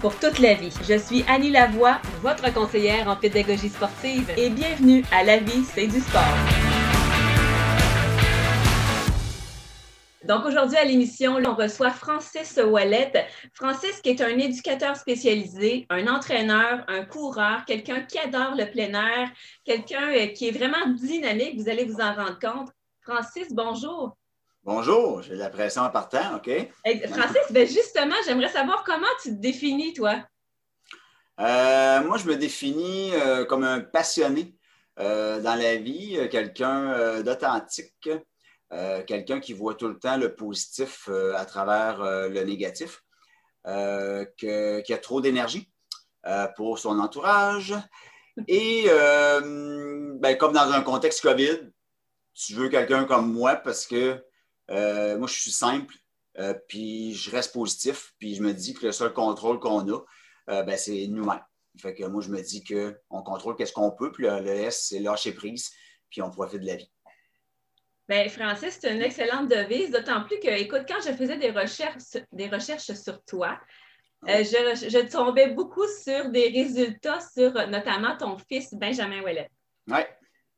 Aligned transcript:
pour 0.00 0.18
toute 0.18 0.40
la 0.40 0.54
vie. 0.54 0.72
Je 0.82 0.98
suis 0.98 1.24
Annie 1.28 1.50
Lavoie, 1.50 2.00
votre 2.22 2.52
conseillère 2.52 3.08
en 3.08 3.14
pédagogie 3.14 3.68
sportive 3.68 4.28
et 4.36 4.50
bienvenue 4.50 5.04
à 5.12 5.22
La 5.22 5.36
vie, 5.36 5.62
c'est 5.64 5.86
du 5.86 6.00
sport. 6.00 6.20
Donc 10.24 10.44
aujourd'hui 10.44 10.76
à 10.76 10.84
l'émission, 10.84 11.36
on 11.36 11.54
reçoit 11.54 11.90
Francis 11.90 12.58
Wallet. 12.64 13.12
Francis 13.54 14.00
qui 14.00 14.10
est 14.10 14.20
un 14.20 14.38
éducateur 14.38 14.96
spécialisé, 14.96 15.86
un 15.88 16.08
entraîneur, 16.08 16.84
un 16.88 17.04
coureur, 17.04 17.64
quelqu'un 17.64 18.00
qui 18.02 18.18
adore 18.18 18.56
le 18.56 18.68
plein 18.70 18.92
air, 18.92 19.30
quelqu'un 19.64 20.10
euh, 20.12 20.26
qui 20.28 20.48
est 20.48 20.52
vraiment 20.52 20.94
dynamique, 20.94 21.60
vous 21.60 21.68
allez 21.68 21.84
vous 21.84 22.00
en 22.00 22.14
rendre 22.14 22.38
compte. 22.40 22.70
Francis, 23.02 23.46
bonjour. 23.52 24.16
Bonjour, 24.72 25.20
j'ai 25.20 25.34
la 25.34 25.50
pression 25.50 25.82
en 25.82 25.90
partant, 25.90 26.36
OK? 26.36 26.48
Francis, 27.08 27.50
ben 27.50 27.66
justement, 27.66 28.14
j'aimerais 28.24 28.50
savoir 28.50 28.84
comment 28.84 29.08
tu 29.20 29.30
te 29.30 29.34
définis, 29.34 29.94
toi? 29.94 30.22
Euh, 31.40 32.04
moi, 32.04 32.18
je 32.18 32.26
me 32.26 32.36
définis 32.36 33.10
euh, 33.14 33.44
comme 33.44 33.64
un 33.64 33.80
passionné 33.80 34.54
euh, 35.00 35.40
dans 35.40 35.56
la 35.56 35.74
vie, 35.74 36.20
quelqu'un 36.30 37.20
d'authentique, 37.20 38.08
quelqu'un 39.08 39.40
qui 39.40 39.54
voit 39.54 39.74
tout 39.74 39.88
le 39.88 39.98
temps 39.98 40.16
le 40.16 40.36
positif 40.36 41.08
à 41.34 41.44
travers 41.46 41.98
le 42.28 42.44
négatif, 42.44 43.02
qui 44.36 44.92
a 44.92 44.98
trop 45.02 45.20
d'énergie 45.20 45.68
pour 46.54 46.78
son 46.78 47.00
entourage. 47.00 47.74
Et 48.46 48.84
ben, 48.84 50.36
comme 50.38 50.52
dans 50.52 50.70
un 50.70 50.82
contexte 50.82 51.22
COVID, 51.22 51.58
tu 52.34 52.54
veux 52.54 52.68
quelqu'un 52.68 53.02
comme 53.04 53.32
moi 53.32 53.56
parce 53.56 53.84
que 53.84 54.22
euh, 54.70 55.18
moi, 55.18 55.26
je 55.26 55.34
suis 55.34 55.50
simple, 55.50 55.94
euh, 56.38 56.54
puis 56.68 57.14
je 57.14 57.30
reste 57.30 57.52
positif, 57.52 58.14
puis 58.18 58.34
je 58.34 58.42
me 58.42 58.52
dis 58.52 58.74
que 58.74 58.86
le 58.86 58.92
seul 58.92 59.12
contrôle 59.12 59.58
qu'on 59.58 59.86
a, 59.92 59.98
euh, 60.50 60.62
ben, 60.62 60.76
c'est 60.76 61.06
nous-mêmes. 61.08 61.42
Fait 61.80 61.94
que 61.94 62.04
moi, 62.04 62.20
je 62.20 62.28
me 62.28 62.40
dis 62.40 62.64
qu'on 62.64 63.22
contrôle 63.22 63.56
qu'est-ce 63.56 63.72
qu'on 63.72 63.90
peut, 63.90 64.12
puis 64.12 64.24
le, 64.24 64.32
reste, 64.32 64.84
c'est 64.84 65.00
lâcher 65.00 65.32
prise, 65.32 65.70
puis 66.10 66.22
on 66.22 66.30
profite 66.30 66.60
de 66.60 66.66
la 66.66 66.76
vie. 66.76 66.90
Bien, 68.08 68.28
Francis, 68.28 68.78
c'est 68.80 68.92
une 68.92 69.02
excellente 69.02 69.48
devise, 69.48 69.90
d'autant 69.90 70.24
plus 70.24 70.40
que, 70.40 70.48
écoute, 70.48 70.82
quand 70.88 71.00
je 71.00 71.12
faisais 71.12 71.36
des 71.36 71.50
recherches, 71.50 72.16
des 72.32 72.48
recherches 72.48 72.92
sur 72.92 73.22
toi, 73.22 73.58
je, 74.26 75.08
tombais 75.08 75.50
beaucoup 75.50 75.86
sur 76.02 76.28
des 76.30 76.48
résultats 76.48 77.20
sur 77.20 77.52
notamment 77.68 78.16
ton 78.16 78.36
fils 78.36 78.74
Benjamin 78.74 79.22
Ouellet. 79.22 79.48
Oui. 79.86 80.00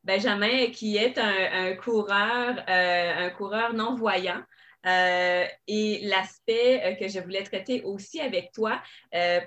Benjamin, 0.03 0.67
qui 0.71 0.97
est 0.97 1.17
un, 1.17 1.75
coureur, 1.75 2.55
euh, 2.69 3.25
un 3.25 3.29
coureur 3.29 3.73
non-voyant. 3.73 4.41
Euh, 4.85 5.45
et 5.65 6.01
l'aspect 6.03 6.83
euh, 6.83 6.95
que 6.95 7.07
je 7.07 7.17
voulais 7.21 7.43
traiter 7.43 7.83
aussi 7.83 8.19
avec 8.19 8.51
toi, 8.51 8.81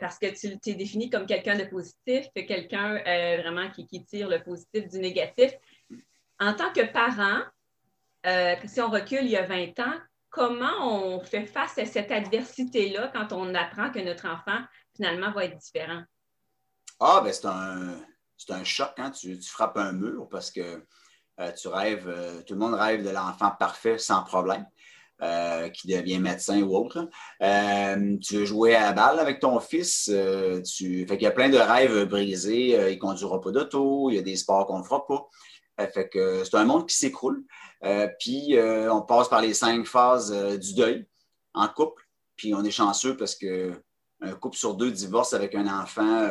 parce 0.00 0.18
que 0.18 0.26
tu 0.26 0.58
t'es 0.58 0.74
défini 0.74 1.10
comme 1.10 1.26
quelqu'un 1.26 1.56
de 1.56 1.64
positif, 1.64 2.26
quelqu'un 2.34 2.94
vraiment 3.42 3.70
qui, 3.70 3.86
tire 4.04 4.28
le 4.28 4.42
positif 4.42 4.88
du 4.88 4.98
négatif. 4.98 5.52
En 6.40 6.54
tant 6.54 6.72
que 6.72 6.86
parent, 6.90 7.42
si 8.66 8.80
on 8.80 8.88
recule 8.88 9.24
il 9.24 9.30
y 9.30 9.36
a 9.36 9.46
20 9.46 9.78
ans, 9.80 9.94
comment 10.30 11.14
on 11.16 11.20
fait 11.20 11.46
face 11.46 11.76
à 11.78 11.84
cette 11.84 12.10
adversité-là 12.10 13.10
quand 13.14 13.32
on 13.32 13.54
apprend 13.54 13.90
que 13.90 13.98
notre 13.98 14.26
enfant, 14.26 14.60
finalement, 14.94 15.32
va 15.32 15.44
être 15.44 15.58
différent? 15.58 16.02
Ah, 16.98 17.20
ben 17.22 17.30
c'est 17.30 17.46
un 17.46 17.98
c'est 18.36 18.52
un 18.52 18.64
choc 18.64 18.90
quand 18.96 19.10
tu, 19.10 19.40
frappes 19.42 19.78
un 19.78 19.92
mur 19.92 20.28
parce 20.30 20.50
que 20.50 20.82
euh, 21.40 21.52
tu 21.52 21.68
rêves, 21.68 22.08
euh, 22.08 22.42
tout 22.42 22.54
le 22.54 22.60
monde 22.60 22.74
rêve 22.74 23.04
de 23.04 23.10
l'enfant 23.10 23.52
parfait 23.58 23.98
sans 23.98 24.22
problème. 24.22 24.66
Euh, 25.22 25.70
qui 25.70 25.88
devient 25.88 26.18
médecin 26.18 26.60
ou 26.60 26.76
autre. 26.76 27.08
tu 27.40 28.36
veux 28.36 28.44
jouer 28.44 28.74
à 28.74 28.82
la 28.88 28.92
balle 28.92 29.18
avec 29.18 29.40
ton 29.40 29.58
fils. 29.60 30.12
tu... 30.62 31.06
Fait 31.06 31.16
qu'il 31.16 31.24
y 31.24 31.26
a 31.26 31.30
plein 31.30 31.48
de 31.48 31.56
rêves 31.56 32.04
brisés. 32.04 32.72
il 32.72 32.96
ne 32.96 33.00
conduira 33.00 33.40
pas 33.40 33.50
d'auto. 33.50 34.10
Il 34.10 34.16
y 34.16 34.18
a 34.18 34.22
des 34.22 34.36
sports 34.36 34.66
qu'on 34.66 34.80
ne 34.80 34.84
fera 34.84 35.06
pas. 35.06 35.26
fait 35.88 36.10
que 36.10 36.44
c'est 36.44 36.54
un 36.58 36.66
monde 36.66 36.86
qui 36.86 36.94
s'écroule. 36.94 37.42
puis 38.18 38.58
on 38.60 39.00
passe 39.00 39.30
par 39.30 39.40
les 39.40 39.54
cinq 39.54 39.86
phases 39.86 40.30
du 40.58 40.74
deuil 40.74 41.06
en 41.54 41.68
couple. 41.68 42.02
Puis 42.36 42.54
on 42.54 42.62
est 42.62 42.70
chanceux 42.70 43.16
parce 43.16 43.36
qu'un 43.36 44.34
couple 44.38 44.58
sur 44.58 44.74
deux 44.74 44.90
divorce 44.90 45.32
avec 45.32 45.54
un 45.54 45.66
enfant 45.66 46.28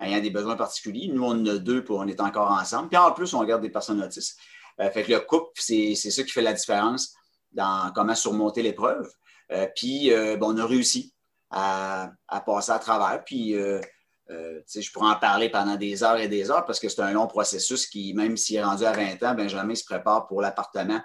ayant 0.00 0.20
des 0.20 0.30
besoins 0.30 0.56
particuliers. 0.56 1.08
Nous, 1.08 1.22
on 1.22 1.30
en 1.30 1.46
a 1.46 1.58
deux 1.58 1.84
pour 1.84 2.00
on 2.00 2.06
est 2.06 2.20
encore 2.20 2.50
ensemble. 2.50 2.88
Puis 2.88 2.98
en 2.98 3.12
plus, 3.12 3.32
on 3.34 3.40
regarde 3.40 3.62
des 3.62 3.70
personnes 3.70 4.02
autistes. 4.02 4.38
Euh, 4.80 4.90
fait 4.90 5.04
que 5.04 5.12
le 5.12 5.20
couple, 5.20 5.52
c'est 5.56 5.94
ça 5.94 6.22
qui 6.22 6.30
fait 6.30 6.42
la 6.42 6.52
différence 6.52 7.14
dans 7.52 7.92
comment 7.94 8.14
surmonter 8.14 8.62
l'épreuve. 8.62 9.08
Euh, 9.52 9.66
puis 9.74 10.12
euh, 10.12 10.36
on 10.40 10.56
a 10.58 10.66
réussi 10.66 11.14
à, 11.50 12.12
passer 12.44 12.72
à 12.72 12.78
travers. 12.78 13.24
Puis 13.24 13.52
je 13.54 14.92
pourrais 14.92 15.10
en 15.10 15.18
parler 15.18 15.48
pendant 15.48 15.76
des 15.76 16.02
heures 16.02 16.18
et 16.18 16.28
des 16.28 16.50
heures 16.50 16.66
parce 16.66 16.80
que 16.80 16.88
c'est 16.88 17.00
un 17.00 17.12
long 17.12 17.26
processus 17.26 17.86
qui, 17.86 18.12
même 18.14 18.36
s'il 18.36 18.56
est 18.56 18.64
rendu 18.64 18.84
à 18.84 18.92
20 18.92 19.22
ans, 19.22 19.34
Benjamin 19.34 19.74
se 19.74 19.84
prépare 19.84 20.26
pour 20.26 20.42
l'appartement 20.42 21.00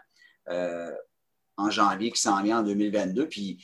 en 0.47 1.69
janvier 1.69 2.12
qui 2.12 2.19
s'en 2.19 2.41
vient 2.44 2.59
en 2.59 2.63
2022. 2.63 3.29
Puis 3.29 3.63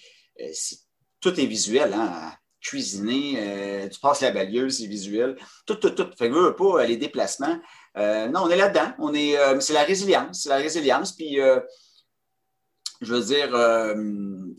tout 1.20 1.38
est 1.38 1.46
visuel. 1.46 1.94
Hein? 1.94 2.32
Cuisiner, 2.68 3.36
euh, 3.38 3.88
tu 3.88 4.00
passes 4.00 4.22
la 4.22 4.32
balieuse, 4.32 4.78
c'est 4.78 4.88
visuel, 4.88 5.38
tout, 5.66 5.76
tout, 5.76 5.92
tout. 5.92 6.10
Fait 6.18 6.30
que 6.30 6.34
veux 6.34 6.56
pas 6.56 6.84
les 6.86 6.98
déplacements. 6.98 7.60
Euh, 7.98 8.28
non, 8.28 8.42
on 8.44 8.50
est 8.50 8.58
là-dedans. 8.58 8.92
On 9.00 9.14
est, 9.14 9.38
euh, 9.38 9.60
c'est 9.62 9.74
la 9.74 9.84
résilience, 9.84 10.44
c'est 10.44 10.50
la 10.50 10.58
résilience. 10.58 11.14
Puis, 11.14 11.40
je 13.00 13.14
veux 13.14 13.22
dire, 13.22 13.56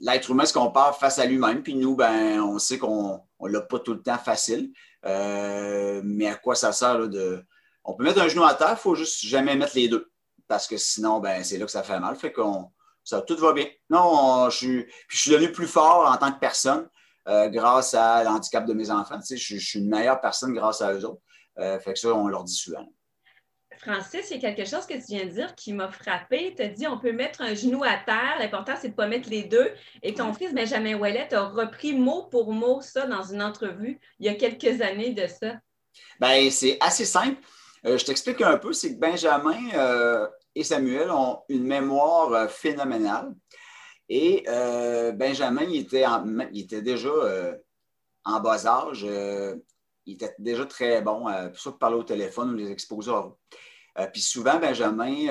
l'être 0.00 0.30
humain 0.30 0.47
se 0.47 0.52
compare 0.52 0.98
face 0.98 1.18
à 1.18 1.26
lui-même. 1.26 1.62
Puis 1.62 1.74
nous, 1.74 1.97
ben, 1.97 2.41
on 2.41 2.58
sait 2.58 2.78
qu'on 2.78 3.20
ne 3.41 3.48
l'a 3.48 3.60
pas 3.60 3.78
tout 3.78 3.94
le 3.94 4.02
temps 4.02 4.18
facile. 4.18 4.72
mais 5.04 6.28
à 6.28 6.36
quoi 6.36 6.54
ça 6.54 6.72
sert 6.72 7.08
de. 7.08 7.44
On 7.84 7.94
peut 7.94 8.04
mettre 8.04 8.20
un 8.20 8.28
genou 8.28 8.44
à 8.44 8.54
terre, 8.54 8.76
il 8.78 8.80
faut 8.80 8.94
juste 8.94 9.24
jamais 9.24 9.56
mettre 9.56 9.74
les 9.74 9.88
deux. 9.88 10.10
Parce 10.47 10.66
que 10.66 10.76
sinon, 10.76 11.20
ben, 11.20 11.44
c'est 11.44 11.58
là 11.58 11.66
que 11.66 11.70
ça 11.70 11.82
fait 11.82 12.00
mal. 12.00 12.16
Fait 12.16 12.32
qu'on 12.32 12.70
ça, 13.04 13.22
tout 13.22 13.36
va 13.36 13.52
bien. 13.54 13.66
Non, 13.91 14.50
je, 14.50 14.84
je 15.08 15.18
suis 15.18 15.30
devenu 15.30 15.50
plus 15.50 15.66
fort 15.66 16.10
en 16.10 16.16
tant 16.16 16.30
que 16.30 16.38
personne. 16.38 16.86
Euh, 17.28 17.49
grâce 17.49 17.93
à 17.93 18.25
l'handicap 18.25 18.65
de 18.65 18.72
mes 18.72 18.91
enfants. 18.91 19.19
Tu 19.19 19.27
sais, 19.27 19.37
je, 19.37 19.59
suis 19.59 19.81
une 19.81 19.89
meilleure 19.91 20.19
personne 20.19 20.55
grâce 20.55 20.81
à 20.81 20.94
eux 20.94 21.05
autres. 21.05 21.21
Euh, 21.59 21.78
fait 21.78 21.93
que 21.93 21.99
ça, 21.99 22.15
on 22.15 22.27
leur 22.27 22.43
dit 22.43 22.55
souvent. 22.55 22.91
Francis, 23.77 24.31
il 24.31 24.41
y 24.41 24.47
a 24.47 24.53
quelque 24.53 24.69
chose 24.69 24.87
que 24.87 24.94
tu 24.94 25.15
viens 25.15 25.27
de 25.27 25.31
dire 25.31 25.55
qui 25.55 25.75
m'a 25.75 25.91
frappé. 25.91 26.55
Tu 26.56 26.62
as 26.62 26.69
dit 26.69 26.87
on 26.87 26.99
peut 26.99 27.12
mettre 27.12 27.43
un 27.43 27.55
genou 27.55 27.84
à 27.84 27.97
terre. 27.99 28.37
L'important, 28.39 28.72
c'est 28.77 28.89
de 28.89 28.93
ne 28.93 28.97
pas 28.97 29.06
mettre 29.06 29.28
les 29.28 29.43
deux. 29.43 29.71
Et 30.03 30.15
ton 30.15 30.33
fils, 30.33 30.55
Benjamin 30.55 30.99
Ouellet, 30.99 31.33
a 31.34 31.44
repris 31.49 31.93
mot 31.93 32.25
pour 32.25 32.50
mot 32.55 32.81
ça 32.81 33.06
dans 33.06 33.22
une 33.22 33.43
entrevue 33.43 34.00
il 34.19 34.27
y 34.27 34.31
a 34.31 34.34
quelques 34.34 34.81
années 34.81 35.12
de 35.12 35.27
ça. 35.27 35.56
Bien, 36.19 36.50
c'est 36.50 36.78
assez 36.81 37.05
simple. 37.05 37.41
Euh, 37.84 37.99
je 37.99 38.06
t'explique 38.06 38.41
un 38.41 38.56
peu. 38.56 38.72
C'est 38.72 38.95
que 38.95 38.99
Benjamin 38.99 40.28
et 40.55 40.65
Samuel 40.65 41.10
ont 41.10 41.41
une 41.50 41.65
mémoire 41.65 42.50
phénoménale. 42.50 43.34
Et 44.08 44.44
euh, 44.48 45.12
Benjamin, 45.12 45.64
il 45.64 45.80
était, 45.80 46.82
déjà 46.82 47.08
euh, 47.08 47.56
en 48.24 48.41
bas 48.41 48.66
âge. 48.66 49.04
Euh, 49.04 49.56
il 50.06 50.15
était 50.15 50.34
déjà 50.38 50.65
très 50.65 51.03
bon, 51.03 51.27
pour 51.48 51.60
ça 51.60 51.72
parler 51.72 51.97
au 51.97 52.03
téléphone 52.03 52.50
ou 52.50 52.54
les 52.54 52.71
exposer 52.71 53.12
puis 54.12 54.22
souvent, 54.22 54.60
Benjamin, 54.60 55.27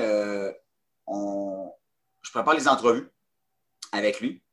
je 1.08 2.32
prépare 2.32 2.54
les 2.54 2.68
entrevues 2.68 3.10
avec 3.94 4.20
lui. 4.20 4.44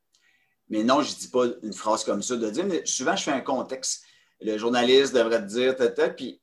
Mais 0.69 0.85
non, 0.85 1.03
je 1.03 1.11
ne 1.11 1.17
dis 1.19 1.29
pas 1.29 1.47
une 1.65 1.73
phrase 1.73 2.05
comme 2.05 2.23
ça 2.23 2.37
de 2.37 2.49
dire, 2.49 2.65
mais 2.65 2.87
souvent, 2.87 3.17
je 3.17 3.25
fais 3.25 3.33
un 3.33 3.41
contexte. 3.41 4.05
Le 4.41 4.57
journaliste 4.57 5.15
devrait 5.15 5.41
te 5.41 5.47
dire, 5.47 5.75
tata, 5.75 6.11
puis 6.11 6.41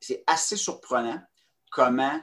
c'est 0.00 0.24
assez 0.26 0.56
surprenant 0.56 1.22
comment 1.70 2.20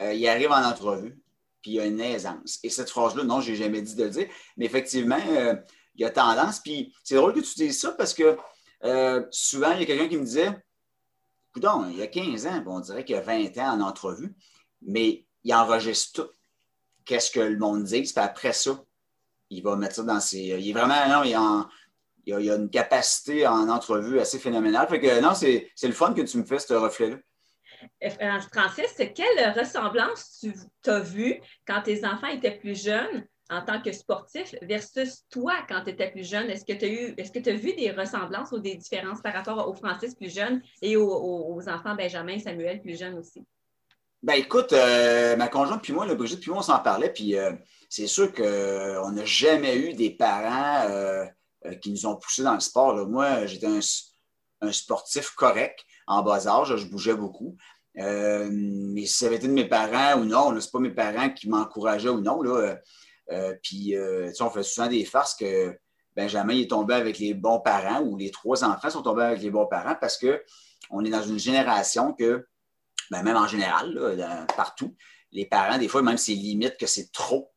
il 0.00 0.26
arrive 0.26 0.50
en 0.50 0.64
entrevue 0.64 1.21
puis 1.62 1.72
il 1.72 1.74
y 1.74 1.80
a 1.80 1.86
une 1.86 2.00
aisance. 2.00 2.58
Et 2.62 2.70
cette 2.70 2.90
phrase-là, 2.90 3.24
non, 3.24 3.40
je 3.40 3.50
n'ai 3.50 3.56
jamais 3.56 3.80
dit 3.80 3.94
de 3.94 4.04
le 4.04 4.10
dire, 4.10 4.28
mais 4.56 4.66
effectivement, 4.66 5.20
euh, 5.30 5.54
il 5.94 6.02
y 6.02 6.04
a 6.04 6.10
tendance. 6.10 6.60
Puis 6.60 6.92
c'est 7.04 7.14
drôle 7.14 7.32
que 7.32 7.40
tu 7.40 7.54
dises 7.54 7.80
ça 7.80 7.92
parce 7.92 8.12
que 8.14 8.36
euh, 8.84 9.24
souvent, 9.30 9.72
il 9.72 9.80
y 9.80 9.82
a 9.82 9.86
quelqu'un 9.86 10.08
qui 10.08 10.16
me 10.16 10.24
disait 10.24 10.52
Coudon, 11.52 11.88
il 11.90 11.98
y 11.98 12.02
a 12.02 12.06
15 12.06 12.46
ans, 12.46 12.64
on 12.66 12.80
dirait 12.80 13.04
qu'il 13.04 13.14
y 13.14 13.18
a 13.18 13.22
20 13.22 13.58
ans 13.58 13.74
en 13.74 13.80
entrevue, 13.82 14.34
mais 14.80 15.26
il 15.44 15.54
enregistre 15.54 16.22
tout. 16.22 16.30
Qu'est-ce 17.04 17.30
que 17.30 17.40
le 17.40 17.58
monde 17.58 17.84
dit? 17.84 18.02
Puis 18.02 18.12
après 18.16 18.52
ça, 18.52 18.82
il 19.50 19.62
va 19.62 19.76
mettre 19.76 19.96
ça 19.96 20.02
dans 20.02 20.20
ses. 20.20 20.38
Il 20.38 20.70
est 20.70 20.72
vraiment, 20.72 21.08
non, 21.08 21.24
il 21.24 21.36
en. 21.36 21.68
il 22.24 22.44
y, 22.44 22.50
a, 22.50 22.54
une 22.54 22.70
capacité 22.70 23.46
en 23.46 23.68
entrevue 23.68 24.18
assez 24.18 24.38
phénoménale. 24.38 24.88
Fait 24.88 25.00
que 25.00 25.20
non, 25.20 25.34
c'est 25.34 25.70
le 25.82 25.92
fun 25.92 26.14
que 26.14 26.22
tu 26.22 26.38
me 26.38 26.44
fais 26.44 26.58
ce 26.58 26.72
reflet-là. 26.74 27.16
Euh, 28.02 28.40
Francis, 28.52 28.94
quelle 29.14 29.52
ressemblance 29.58 30.44
tu 30.82 30.90
as 30.90 31.00
vu 31.00 31.40
quand 31.66 31.82
tes 31.82 32.04
enfants 32.04 32.28
étaient 32.28 32.58
plus 32.58 32.82
jeunes 32.82 33.26
en 33.50 33.62
tant 33.62 33.80
que 33.80 33.92
sportif 33.92 34.54
versus 34.62 35.24
toi 35.30 35.54
quand 35.68 35.84
tu 35.84 35.90
étais 35.90 36.10
plus 36.10 36.28
jeune? 36.28 36.50
Est-ce 36.50 36.64
que 36.64 36.72
tu 36.72 37.50
as 37.50 37.52
as 37.52 37.56
vu 37.56 37.74
des 37.74 37.90
ressemblances 37.90 38.52
ou 38.52 38.58
des 38.58 38.76
différences 38.76 39.20
par 39.20 39.34
rapport 39.34 39.68
aux 39.68 39.74
Francis 39.74 40.14
plus 40.14 40.34
jeunes 40.34 40.62
et 40.80 40.96
aux, 40.96 41.68
enfants 41.68 41.94
Benjamin 41.94 42.34
et 42.34 42.40
Samuel 42.40 42.80
plus 42.80 42.98
jeunes 42.98 43.18
aussi? 43.18 43.44
Ben 44.22 44.34
écoute, 44.34 44.72
euh, 44.72 45.36
ma 45.36 45.48
conjointe 45.48 45.82
puis 45.82 45.92
moi, 45.92 46.06
le 46.06 46.14
Brigitte 46.14 46.40
puis 46.40 46.50
moi, 46.50 46.60
on 46.60 46.62
s'en 46.62 46.78
parlait, 46.78 47.12
puis 47.12 47.36
euh, 47.36 47.52
c'est 47.88 48.06
sûr 48.06 48.32
qu'on 48.32 49.10
n'a 49.10 49.24
jamais 49.24 49.76
eu 49.76 49.94
des 49.94 50.10
parents 50.10 50.86
qui 51.80 51.90
nous 51.90 52.06
ont 52.06 52.16
poussés 52.16 52.42
dans 52.42 52.54
le 52.54 52.60
sport. 52.60 53.06
Moi, 53.08 53.46
j'étais 53.46 53.66
un, 53.66 54.72
sportif 54.72 55.30
correct 55.30 55.84
en 56.06 56.22
bas 56.22 56.46
âge, 56.46 56.76
je 56.76 56.86
bougeais 56.86 57.14
beaucoup. 57.14 57.56
Euh, 57.98 58.48
mais 58.50 59.04
si 59.04 59.18
ça 59.18 59.26
avait 59.26 59.36
été 59.36 59.48
de 59.48 59.52
mes 59.52 59.68
parents 59.68 60.20
ou 60.20 60.24
non, 60.24 60.48
ce 60.48 60.54
n'est 60.54 60.70
pas 60.72 60.78
mes 60.78 60.90
parents 60.90 61.30
qui 61.30 61.48
m'encourageaient 61.48 62.08
ou 62.08 62.20
non. 62.20 62.42
Là, 62.42 62.56
euh, 62.56 62.76
euh, 63.32 63.54
puis, 63.62 63.94
on 64.40 64.50
fait 64.50 64.62
souvent 64.62 64.88
des 64.88 65.04
farces 65.04 65.34
que 65.34 65.76
Benjamin 66.16 66.54
est 66.54 66.70
tombé 66.70 66.94
avec 66.94 67.18
les 67.18 67.34
bons 67.34 67.60
parents 67.60 68.02
ou 68.02 68.16
les 68.16 68.30
trois 68.30 68.64
enfants 68.64 68.90
sont 68.90 69.02
tombés 69.02 69.22
avec 69.22 69.42
les 69.42 69.50
bons 69.50 69.66
parents 69.66 69.96
parce 70.00 70.18
qu'on 70.18 71.04
est 71.04 71.10
dans 71.10 71.22
une 71.22 71.38
génération 71.38 72.12
que, 72.12 72.46
ben, 73.10 73.22
même 73.22 73.36
en 73.36 73.46
général, 73.46 74.46
partout, 74.56 74.94
les 75.30 75.46
parents, 75.46 75.78
des 75.78 75.88
fois, 75.88 76.02
même 76.02 76.18
c'est 76.18 76.34
limite 76.34 76.76
que 76.76 76.86
c'est 76.86 77.10
trop 77.12 77.50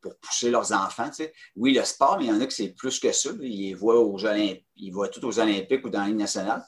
pour 0.00 0.16
pousser 0.20 0.50
leurs 0.50 0.72
enfants. 0.72 1.10
Oui, 1.56 1.74
le 1.74 1.84
sport, 1.84 2.18
mais 2.18 2.26
il 2.26 2.28
y 2.28 2.32
en 2.32 2.40
a 2.40 2.46
que 2.46 2.52
c'est 2.52 2.68
plus 2.68 3.00
que 3.00 3.10
ça. 3.10 3.30
Ils 3.40 3.74
voient, 3.74 3.98
aux 3.98 4.18
ils 4.76 4.90
voient 4.90 5.08
tout 5.08 5.24
aux 5.24 5.40
Olympiques 5.40 5.84
ou 5.84 5.90
dans 5.90 6.02
la 6.02 6.06
Ligue 6.06 6.16
nationale. 6.16 6.64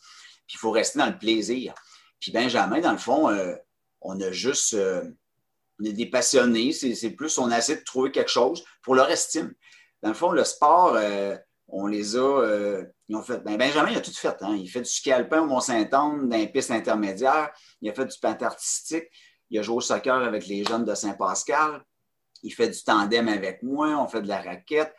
Puis 0.50 0.56
il 0.56 0.62
faut 0.62 0.72
rester 0.72 0.98
dans 0.98 1.06
le 1.06 1.16
plaisir. 1.16 1.72
Puis 2.18 2.32
Benjamin, 2.32 2.80
dans 2.80 2.90
le 2.90 2.98
fond, 2.98 3.30
euh, 3.30 3.54
on 4.00 4.20
a 4.20 4.32
juste. 4.32 4.74
Euh, 4.74 5.08
on 5.80 5.84
est 5.84 5.92
des 5.92 6.06
passionnés. 6.06 6.72
C'est 6.72 7.10
plus, 7.10 7.38
on 7.38 7.48
essaie 7.52 7.76
de 7.76 7.84
trouver 7.84 8.10
quelque 8.10 8.32
chose 8.32 8.64
pour 8.82 8.96
leur 8.96 9.08
estime. 9.12 9.54
Dans 10.02 10.08
le 10.08 10.14
fond, 10.16 10.32
le 10.32 10.42
sport, 10.42 10.96
euh, 10.96 11.36
on 11.68 11.86
les 11.86 12.16
a. 12.16 12.82
ils 13.08 13.14
ont 13.14 13.22
fait. 13.22 13.38
Ben, 13.44 13.56
Benjamin, 13.56 13.90
il 13.90 13.96
a 13.98 14.00
tout 14.00 14.10
fait. 14.10 14.34
Hein. 14.40 14.56
Il 14.58 14.66
fait 14.66 14.80
du 14.80 14.90
ski 14.90 15.12
au 15.12 15.44
Mont-Saint-Anne, 15.44 16.28
dans 16.28 16.36
les 16.36 16.48
pistes 16.48 16.72
intermédiaires. 16.72 17.50
Il 17.80 17.88
a 17.88 17.94
fait 17.94 18.06
du 18.06 18.18
peintre 18.18 18.44
artistique. 18.44 19.06
Il 19.50 19.58
a 19.60 19.62
joué 19.62 19.76
au 19.76 19.80
soccer 19.80 20.16
avec 20.16 20.48
les 20.48 20.64
jeunes 20.64 20.84
de 20.84 20.96
Saint-Pascal. 20.96 21.80
Il 22.42 22.50
fait 22.50 22.70
du 22.70 22.82
tandem 22.82 23.28
avec 23.28 23.62
moi. 23.62 23.90
On 24.02 24.08
fait 24.08 24.22
de 24.22 24.28
la 24.28 24.42
raquette. 24.42 24.96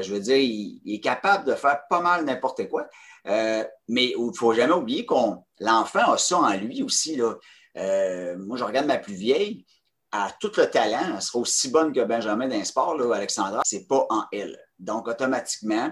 Je 0.00 0.14
veux 0.14 0.20
dire, 0.20 0.36
il, 0.36 0.80
est 0.86 1.00
capable 1.00 1.44
de 1.44 1.54
faire 1.54 1.82
pas 1.90 2.00
mal 2.00 2.24
n'importe 2.24 2.68
quoi. 2.68 2.86
Euh, 3.26 3.64
mais 3.88 4.14
il 4.16 4.26
ne 4.26 4.32
faut 4.32 4.54
jamais 4.54 4.72
oublier 4.72 5.04
qu'on 5.04 5.44
l'enfant 5.60 6.12
a 6.12 6.18
ça 6.18 6.38
en 6.38 6.56
lui 6.56 6.82
aussi. 6.82 7.16
Là. 7.16 7.34
Euh, 7.76 8.36
moi, 8.38 8.56
je 8.56 8.64
regarde 8.64 8.86
ma 8.86 8.98
plus 8.98 9.14
vieille, 9.14 9.66
a 10.10 10.30
tout 10.40 10.52
le 10.56 10.70
talent, 10.70 11.14
elle 11.14 11.22
sera 11.22 11.38
aussi 11.38 11.70
bonne 11.70 11.92
que 11.92 12.04
Benjamin 12.04 12.48
d'un 12.48 12.64
sport, 12.64 12.96
là, 12.96 13.14
Alexandra, 13.14 13.62
c'est 13.64 13.86
pas 13.86 14.06
en 14.10 14.24
elle. 14.32 14.58
Donc, 14.78 15.08
automatiquement, 15.08 15.90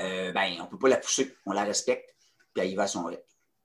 euh, 0.00 0.32
ben, 0.32 0.54
on 0.60 0.64
ne 0.64 0.68
peut 0.68 0.78
pas 0.78 0.88
la 0.88 0.96
pousser, 0.96 1.34
on 1.46 1.52
la 1.52 1.64
respecte, 1.64 2.14
puis 2.54 2.64
elle 2.64 2.70
y 2.70 2.74
va 2.74 2.84
à 2.84 2.86
son 2.86 3.04
rythme. 3.04 3.22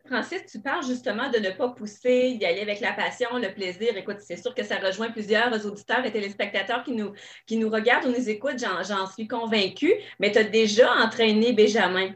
Francis, 0.08 0.42
tu 0.50 0.60
parles 0.60 0.86
justement 0.86 1.30
de 1.30 1.38
ne 1.38 1.52
pas 1.52 1.70
pousser, 1.70 2.36
d'y 2.36 2.46
aller 2.46 2.62
avec 2.62 2.80
la 2.80 2.94
passion, 2.94 3.30
le 3.34 3.54
plaisir. 3.54 3.96
Écoute, 3.96 4.18
c'est 4.20 4.38
sûr 4.38 4.56
que 4.56 4.64
ça 4.64 4.78
rejoint 4.78 5.12
plusieurs 5.12 5.66
auditeurs 5.66 6.06
et 6.06 6.12
téléspectateurs 6.12 6.84
qui 6.84 6.94
nous, 6.94 7.14
qui 7.46 7.58
nous 7.58 7.70
regardent 7.70 8.08
ou 8.08 8.12
nous 8.12 8.30
écoutent, 8.30 8.60
j'en 8.60 9.08
suis 9.08 9.28
convaincue, 9.28 9.94
mais 10.20 10.32
tu 10.32 10.40
as 10.40 10.44
déjà 10.44 10.92
entraîné 10.94 11.54
Benjamin. 11.54 12.12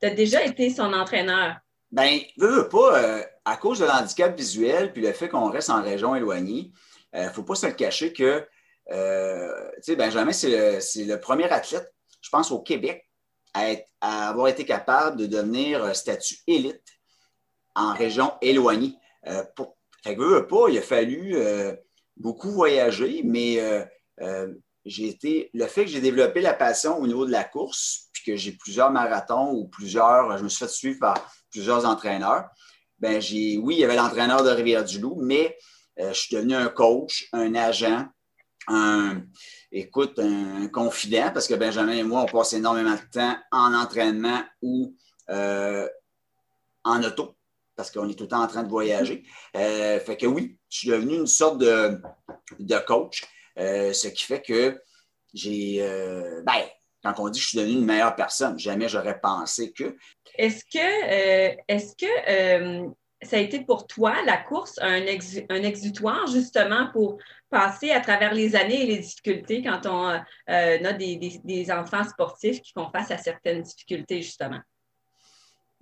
Tu 0.00 0.08
as 0.08 0.10
déjà 0.10 0.44
été 0.44 0.70
son 0.70 0.92
entraîneur. 0.92 1.56
Bien, 1.90 2.20
veux, 2.38 2.68
pas, 2.68 2.98
euh, 2.98 3.22
à 3.44 3.56
cause 3.56 3.80
de 3.80 3.84
l'handicap 3.84 4.34
visuel 4.34 4.92
puis 4.92 5.02
le 5.02 5.12
fait 5.12 5.28
qu'on 5.28 5.50
reste 5.50 5.68
en 5.68 5.82
région 5.82 6.14
éloignée, 6.14 6.72
il 7.12 7.18
euh, 7.20 7.26
ne 7.26 7.30
faut 7.30 7.42
pas 7.42 7.54
se 7.54 7.66
le 7.66 7.72
cacher 7.72 8.14
que, 8.14 8.46
euh, 8.90 9.70
Benjamin, 9.96 10.32
c'est 10.32 10.78
le, 11.04 11.16
premier 11.16 11.50
athlète, 11.50 11.92
je 12.22 12.30
pense, 12.30 12.50
au 12.50 12.60
Québec 12.60 13.06
à, 13.52 14.30
avoir 14.30 14.48
été 14.48 14.64
capable 14.64 15.18
de 15.18 15.26
devenir 15.26 15.94
statut 15.94 16.36
élite 16.46 16.82
en 17.74 17.94
région 17.94 18.32
éloignée. 18.40 18.94
pour, 19.56 19.76
fait 20.02 20.16
que, 20.16 20.40
pas, 20.40 20.68
il 20.68 20.78
a 20.78 20.82
fallu 20.82 21.36
beaucoup 22.16 22.50
voyager, 22.50 23.22
mais 23.24 23.60
j'ai 24.84 25.08
été, 25.08 25.50
le 25.54 25.66
fait 25.66 25.84
que 25.84 25.90
j'ai 25.90 26.00
développé 26.00 26.40
la 26.40 26.54
passion 26.54 26.98
au 26.98 27.06
niveau 27.06 27.24
de 27.24 27.30
la 27.30 27.44
course, 27.44 28.10
que 28.24 28.36
j'ai 28.36 28.52
plusieurs 28.52 28.90
marathons 28.90 29.52
ou 29.52 29.66
plusieurs, 29.68 30.38
je 30.38 30.44
me 30.44 30.48
suis 30.48 30.64
fait 30.64 30.70
suivre 30.70 30.98
par 31.00 31.32
plusieurs 31.50 31.84
entraîneurs, 31.86 32.48
ben 32.98 33.20
j'ai, 33.20 33.58
oui, 33.58 33.74
il 33.76 33.80
y 33.80 33.84
avait 33.84 33.96
l'entraîneur 33.96 34.44
de 34.44 34.50
Rivière-du-Loup, 34.50 35.18
mais 35.20 35.56
euh, 35.98 36.12
je 36.12 36.20
suis 36.20 36.36
devenu 36.36 36.54
un 36.54 36.68
coach, 36.68 37.28
un 37.32 37.54
agent, 37.54 38.06
un, 38.68 39.22
écoute, 39.72 40.18
un 40.18 40.68
confident, 40.68 41.30
parce 41.34 41.48
que 41.48 41.54
Benjamin 41.54 41.92
et 41.92 42.04
moi, 42.04 42.22
on 42.22 42.26
passe 42.26 42.52
énormément 42.52 42.94
de 42.94 43.10
temps 43.12 43.36
en 43.50 43.74
entraînement 43.74 44.42
ou 44.62 44.94
euh, 45.30 45.88
en 46.84 47.02
auto, 47.02 47.36
parce 47.82 47.90
qu'on 47.90 48.08
est 48.08 48.14
tout 48.14 48.24
le 48.24 48.28
temps 48.28 48.42
en 48.42 48.46
train 48.46 48.62
de 48.62 48.68
voyager. 48.68 49.24
Euh, 49.56 50.00
fait 50.00 50.16
que 50.16 50.26
oui, 50.26 50.58
je 50.70 50.78
suis 50.78 50.88
devenu 50.88 51.16
une 51.16 51.26
sorte 51.26 51.58
de, 51.58 52.00
de 52.58 52.78
coach, 52.78 53.24
ce 53.56 54.08
qui 54.08 54.24
fait 54.24 54.42
que 54.42 54.80
j'ai, 55.34 55.80
ben, 56.44 56.62
quand 57.02 57.18
on 57.18 57.28
dit 57.28 57.38
que 57.38 57.44
je 57.44 57.48
suis 57.50 57.58
devenu 57.58 57.74
une 57.78 57.84
meilleure 57.84 58.14
personne, 58.14 58.58
jamais 58.58 58.88
j'aurais 58.88 59.18
pensé 59.20 59.72
que. 59.72 59.96
Est-ce 60.38 60.64
que, 60.64 60.78
euh, 60.78 61.54
est-ce 61.68 61.96
que 61.96 62.06
euh, 62.28 62.88
ça 63.22 63.36
a 63.36 63.40
été 63.40 63.60
pour 63.64 63.86
toi, 63.86 64.14
la 64.24 64.36
course, 64.36 64.78
un, 64.80 65.02
un, 65.02 65.62
exutoire 65.62 66.26
justement 66.28 66.88
pour 66.92 67.18
passer 67.50 67.90
à 67.90 68.00
travers 68.00 68.32
les 68.32 68.56
années 68.56 68.82
et 68.82 68.86
les 68.86 68.98
difficultés 68.98 69.62
quand 69.62 69.86
on 69.86 70.08
euh, 70.10 70.20
a 70.46 70.92
des, 70.92 71.66
enfants 71.70 72.04
sportifs 72.04 72.62
qui 72.62 72.72
font 72.72 72.90
face 72.90 73.10
à 73.10 73.18
certaines 73.18 73.62
difficultés, 73.62 74.22
justement? 74.22 74.60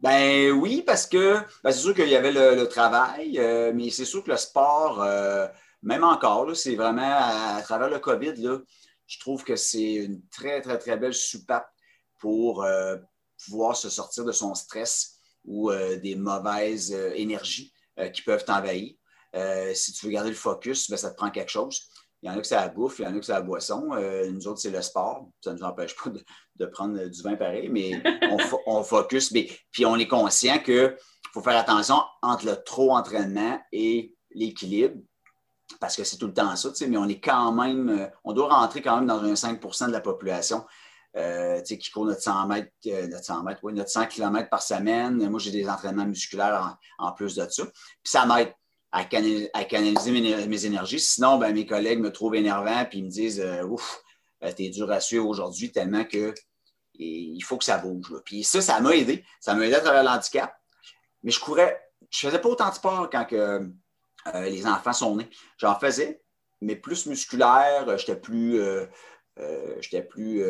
Ben 0.00 0.50
oui, 0.52 0.82
parce 0.86 1.06
que 1.06 1.38
ben, 1.62 1.72
c'est 1.72 1.80
sûr 1.80 1.94
qu'il 1.94 2.08
y 2.08 2.16
avait 2.16 2.32
le, 2.32 2.64
travail, 2.66 3.38
mais 3.74 3.90
c'est 3.90 4.06
sûr 4.06 4.24
que 4.24 4.30
le 4.30 4.36
sport, 4.36 5.04
même 5.82 6.04
encore, 6.04 6.56
c'est 6.56 6.74
vraiment 6.74 7.18
à, 7.18 7.60
travers 7.62 7.88
le 7.88 7.98
COVID, 7.98 8.34
je 9.06 9.18
trouve 9.18 9.42
que 9.42 9.56
c'est 9.56 9.94
une 9.94 10.22
très, 10.28 10.60
très, 10.60 10.78
très 10.78 10.96
belle 10.96 11.14
soupape 11.14 11.68
pour 12.18 12.62
euh, 12.62 12.96
pouvoir 13.44 13.76
se 13.76 13.90
sortir 13.90 14.24
de 14.24 14.32
son 14.32 14.54
stress 14.54 15.16
ou 15.44 15.70
euh, 15.70 15.96
des 15.96 16.14
mauvaises 16.14 16.92
euh, 16.94 17.12
énergies 17.14 17.72
qui 18.14 18.22
peuvent 18.22 18.46
t'envahir. 18.46 18.94
si 19.74 19.92
tu 19.92 20.06
veux 20.06 20.12
garder 20.12 20.30
le 20.30 20.36
focus, 20.36 20.88
ben, 20.88 20.96
ça 20.96 21.10
te 21.10 21.16
prend 21.16 21.30
quelque 21.30 21.50
chose. 21.50 21.90
Il 22.22 22.26
y 22.26 22.30
en 22.30 22.34
a 22.34 22.40
que 22.40 22.46
c'est 22.46 22.54
la 22.54 22.68
bouffe, 22.68 22.98
il 22.98 23.04
y 23.04 23.06
en 23.06 23.16
a 23.16 23.18
que 23.18 23.24
c'est 23.24 23.32
la 23.32 23.40
boisson. 23.40 23.94
nous 24.30 24.48
autres, 24.48 24.60
c'est 24.60 24.70
le 24.70 24.82
sport. 24.82 25.28
Ça 25.40 25.52
ne 25.52 25.58
nous 25.58 25.64
empêche 25.64 25.96
pas 25.96 26.10
de, 26.10 26.66
prendre 26.66 27.02
du 27.06 27.22
vin 27.22 27.36
pareil, 27.36 27.68
mais 27.70 28.02
on, 28.30 28.36
on, 28.66 28.82
focus. 28.82 29.32
Mais, 29.32 29.48
puis 29.70 29.86
on 29.86 29.96
est 29.96 30.08
conscient 30.08 30.58
qu'il 30.58 30.94
faut 31.32 31.40
faire 31.40 31.56
attention 31.58 32.02
entre 32.20 32.46
le 32.46 32.56
trop 32.62 32.94
entraînement 32.94 33.58
et 33.72 34.14
l'équilibre 34.32 34.96
parce 35.78 35.96
que 35.96 36.04
c'est 36.04 36.16
tout 36.16 36.26
le 36.26 36.34
temps 36.34 36.56
ça, 36.56 36.70
mais 36.88 36.96
on 36.96 37.08
est 37.08 37.20
quand 37.20 37.52
même, 37.52 37.88
euh, 37.88 38.06
on 38.24 38.32
doit 38.32 38.52
rentrer 38.52 38.82
quand 38.82 38.96
même 38.96 39.06
dans 39.06 39.22
un 39.22 39.34
5% 39.34 39.86
de 39.86 39.92
la 39.92 40.00
population 40.00 40.64
euh, 41.16 41.60
qui 41.62 41.90
court 41.90 42.06
notre 42.06 42.22
100 42.22 42.46
mètres, 42.48 42.72
euh, 42.86 43.06
notre 43.06 43.24
100 43.24 43.42
mètres, 43.44 43.60
notre 43.70 43.90
100 43.90 44.06
km 44.06 44.48
par 44.48 44.62
semaine. 44.62 45.28
Moi, 45.28 45.38
j'ai 45.38 45.50
des 45.50 45.68
entraînements 45.68 46.06
musculaires 46.06 46.76
en, 46.98 47.12
plus 47.12 47.34
de 47.34 47.46
ça. 47.48 47.64
Puis 47.64 47.72
ça 48.04 48.26
m'aide 48.26 48.52
à, 48.92 49.04
canaliser 49.04 50.10
mes, 50.10 50.66
énergies. 50.66 51.00
Sinon, 51.00 51.38
ben, 51.38 51.52
mes 51.54 51.66
collègues 51.66 52.00
me 52.00 52.10
trouvent 52.10 52.34
énervant 52.34 52.84
puis 52.84 52.98
ils 52.98 53.04
me 53.04 53.10
disent 53.10 53.44
Ouf, 53.68 54.02
t'es 54.56 54.68
dur 54.68 54.90
à 54.90 55.00
suivre 55.00 55.26
aujourd'hui 55.26 55.70
tellement 55.70 56.04
que 56.04 56.34
il 57.00 57.40
faut 57.42 57.56
que 57.56 57.64
ça 57.64 57.78
bouge. 57.78 58.14
Puis 58.24 58.44
ça, 58.44 58.60
ça 58.60 58.80
m'a 58.80 58.94
aidé. 58.94 59.24
Ça 59.40 59.54
m'a 59.54 59.64
aidé 59.66 59.74
à 59.74 59.80
travers 59.80 60.02
l'handicap. 60.02 60.54
Mais 61.22 61.30
je 61.30 61.40
courais, 61.40 61.80
je 62.10 62.18
faisais 62.26 62.38
pas 62.38 62.48
autant 62.48 62.68
de 62.68 62.74
sport 62.74 63.08
quand 63.10 63.24
que 63.24 63.36
euh, 64.34 64.42
les 64.44 64.66
enfants 64.66 64.92
sont 64.92 65.16
nés. 65.16 65.28
J'en 65.58 65.78
faisais, 65.78 66.22
mais 66.60 66.76
plus 66.76 67.06
musculaire, 67.06 67.88
euh, 67.88 67.96
j'étais 67.96 68.16
plus, 68.16 68.60
euh, 68.60 68.86
j'étais 69.80 70.02
plus, 70.02 70.44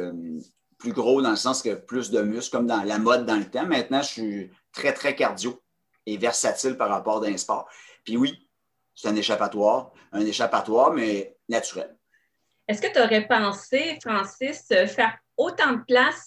plus 0.79 0.93
gros 0.93 1.23
dans 1.23 1.31
le 1.31 1.37
sens 1.37 1.63
que 1.63 1.75
plus 1.75 2.11
de 2.11 2.23
muscles, 2.23 2.51
comme 2.51 2.67
dans 2.67 2.83
la 2.83 2.99
mode 2.99 3.27
dans 3.27 3.37
le 3.37 3.49
temps. 3.49 3.67
Maintenant, 3.67 4.03
je 4.03 4.09
suis 4.09 4.51
très, 4.73 4.93
très 4.93 5.15
cardio 5.15 5.61
et 6.07 6.17
versatile 6.17 6.77
par 6.77 6.89
rapport 6.89 7.23
à 7.23 7.27
un 7.27 7.37
sport. 7.37 7.69
Puis 8.11 8.17
oui, 8.17 8.49
c'est 8.93 9.07
un 9.07 9.15
échappatoire, 9.15 9.93
un 10.11 10.27
échappatoire, 10.27 10.93
mais 10.93 11.37
naturel. 11.49 11.97
Est-ce 12.67 12.83
que 12.83 12.93
tu 12.93 12.99
aurais 12.99 13.25
pensé, 13.25 13.97
Francis, 14.03 14.67
faire 14.67 15.17
autant 15.37 15.75
de 15.75 15.85
place 15.87 16.27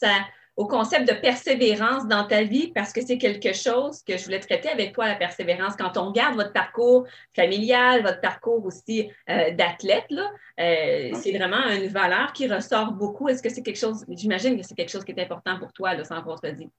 au 0.55 0.65
concept 0.65 1.09
de 1.09 1.13
persévérance 1.13 2.07
dans 2.07 2.25
ta 2.25 2.43
vie 2.43 2.71
parce 2.71 2.93
que 2.93 3.05
c'est 3.05 3.17
quelque 3.17 3.51
chose 3.51 4.01
que 4.07 4.17
je 4.17 4.23
voulais 4.23 4.39
traiter 4.39 4.69
avec 4.69 4.93
toi, 4.93 5.09
la 5.09 5.17
persévérance? 5.17 5.75
Quand 5.77 5.97
on 5.97 6.07
regarde 6.07 6.35
votre 6.35 6.53
parcours 6.53 7.05
familial, 7.35 8.01
votre 8.01 8.21
parcours 8.21 8.65
aussi 8.65 9.11
euh, 9.29 9.51
d'athlète, 9.51 10.07
euh, 10.09 11.11
c'est 11.21 11.37
vraiment 11.37 11.67
une 11.67 11.89
valeur 11.89 12.31
qui 12.31 12.47
ressort 12.47 12.93
beaucoup. 12.93 13.27
Est-ce 13.27 13.43
que 13.43 13.49
c'est 13.49 13.61
quelque 13.61 13.79
chose, 13.79 14.05
j'imagine 14.07 14.55
que 14.55 14.65
c'est 14.65 14.75
quelque 14.75 14.91
chose 14.91 15.03
qui 15.03 15.11
est 15.11 15.21
important 15.21 15.59
pour 15.59 15.73
toi, 15.73 15.95
là, 15.95 16.05
sans 16.05 16.21
qu'on 16.21 16.37
se 16.37 16.47
le 16.47 16.53
dise. 16.53 16.71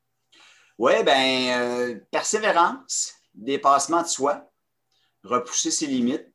Oui, 0.78 0.94
bien, 1.04 2.00
persévérance, 2.10 3.12
dépassement 3.34 4.00
de 4.00 4.08
soi, 4.08 4.50
repousser 5.24 5.70
ses 5.70 5.86
limites. 5.86 6.26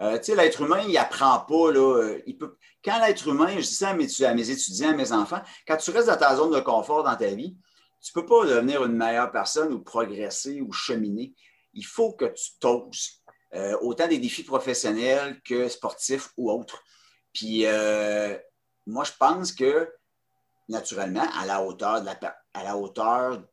tu 0.00 0.22
sais, 0.22 0.36
l'être 0.36 0.60
humain, 0.60 0.82
il 0.86 0.94
n'apprend 0.94 1.40
pas, 1.40 1.72
là, 1.72 2.16
il 2.26 2.36
peut, 2.36 2.56
quand 2.84 2.98
l'être 3.04 3.26
humain, 3.28 3.48
je 3.56 3.62
dis 3.62 3.74
ça 3.74 3.90
à 3.90 3.94
mes, 3.94 4.50
étudiants, 4.50 4.90
à 4.90 4.94
mes 4.94 5.12
enfants, 5.12 5.40
quand 5.66 5.76
tu 5.78 5.90
restes 5.90 6.08
dans 6.08 6.18
ta 6.18 6.36
zone 6.36 6.52
de 6.52 6.60
confort 6.60 7.02
dans 7.02 7.16
ta 7.16 7.28
vie, 7.28 7.56
tu 8.02 8.12
ne 8.14 8.20
peux 8.20 8.26
pas 8.26 8.44
devenir 8.44 8.84
une 8.84 8.92
meilleure 8.92 9.32
personne 9.32 9.72
ou 9.72 9.82
progresser 9.82 10.60
ou 10.60 10.70
cheminer. 10.72 11.34
Il 11.72 11.86
faut 11.86 12.12
que 12.12 12.26
tu 12.26 12.50
t'oses, 12.60 13.22
euh, 13.54 13.76
autant 13.80 14.06
des 14.06 14.18
défis 14.18 14.44
professionnels 14.44 15.40
que 15.42 15.68
sportifs 15.68 16.28
ou 16.36 16.50
autres. 16.50 16.82
Puis 17.32 17.64
euh, 17.64 18.36
moi, 18.86 19.04
je 19.04 19.12
pense 19.18 19.52
que 19.52 19.90
naturellement, 20.68 21.26
à 21.40 21.46
la 21.46 21.62
hauteur 21.62 22.02
de 22.02 22.06
la, 22.06 22.36
à 22.52 22.64
la 22.64 22.76
hauteur 22.76 23.38
de 23.38 23.46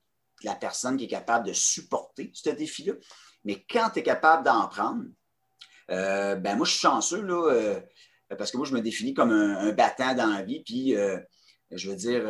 la 0.44 0.56
personne 0.56 0.98
qui 0.98 1.06
est 1.06 1.10
capable 1.10 1.48
de 1.48 1.54
supporter 1.54 2.32
ce 2.34 2.50
défi-là, 2.50 2.94
mais 3.44 3.66
quand 3.70 3.90
tu 3.94 4.00
es 4.00 4.04
capable 4.04 4.46
d'en 4.46 4.68
prendre, 4.68 5.04
euh, 5.90 6.36
ben 6.36 6.56
moi, 6.56 6.66
je 6.66 6.72
suis 6.72 6.80
chanceux. 6.80 7.22
Là, 7.22 7.52
euh, 7.52 7.80
parce 8.38 8.52
que 8.52 8.58
moi, 8.58 8.66
je 8.66 8.74
me 8.74 8.82
définis 8.82 9.14
comme 9.14 9.32
un, 9.32 9.72
battant 9.72 10.14
dans 10.14 10.28
la 10.28 10.42
vie. 10.42 10.62
Puis, 10.64 10.96
euh, 10.96 11.18
je 11.72 11.90
veux 11.90 11.96
dire, 11.96 12.24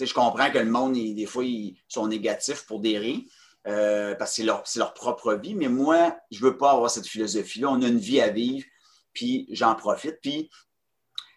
je 0.00 0.14
comprends 0.14 0.50
que 0.50 0.58
le 0.58 0.70
monde, 0.70 0.94
des 0.94 1.26
fois, 1.26 1.44
ils 1.44 1.76
sont 1.88 2.06
négatifs 2.06 2.64
pour 2.66 2.80
des 2.80 2.98
riz, 2.98 3.30
parce 3.64 4.36
que 4.36 4.42
c'est 4.64 4.78
leur, 4.78 4.94
propre 4.94 5.34
vie. 5.34 5.54
Mais 5.54 5.68
moi, 5.68 6.16
je 6.30 6.42
ne 6.42 6.50
veux 6.50 6.56
pas 6.56 6.72
avoir 6.72 6.90
cette 6.90 7.06
philosophie-là. 7.06 7.68
On 7.68 7.82
a 7.82 7.88
une 7.88 7.98
vie 7.98 8.20
à 8.20 8.30
vivre, 8.30 8.66
puis 9.12 9.46
j'en 9.50 9.74
profite. 9.74 10.18
Puis, 10.22 10.50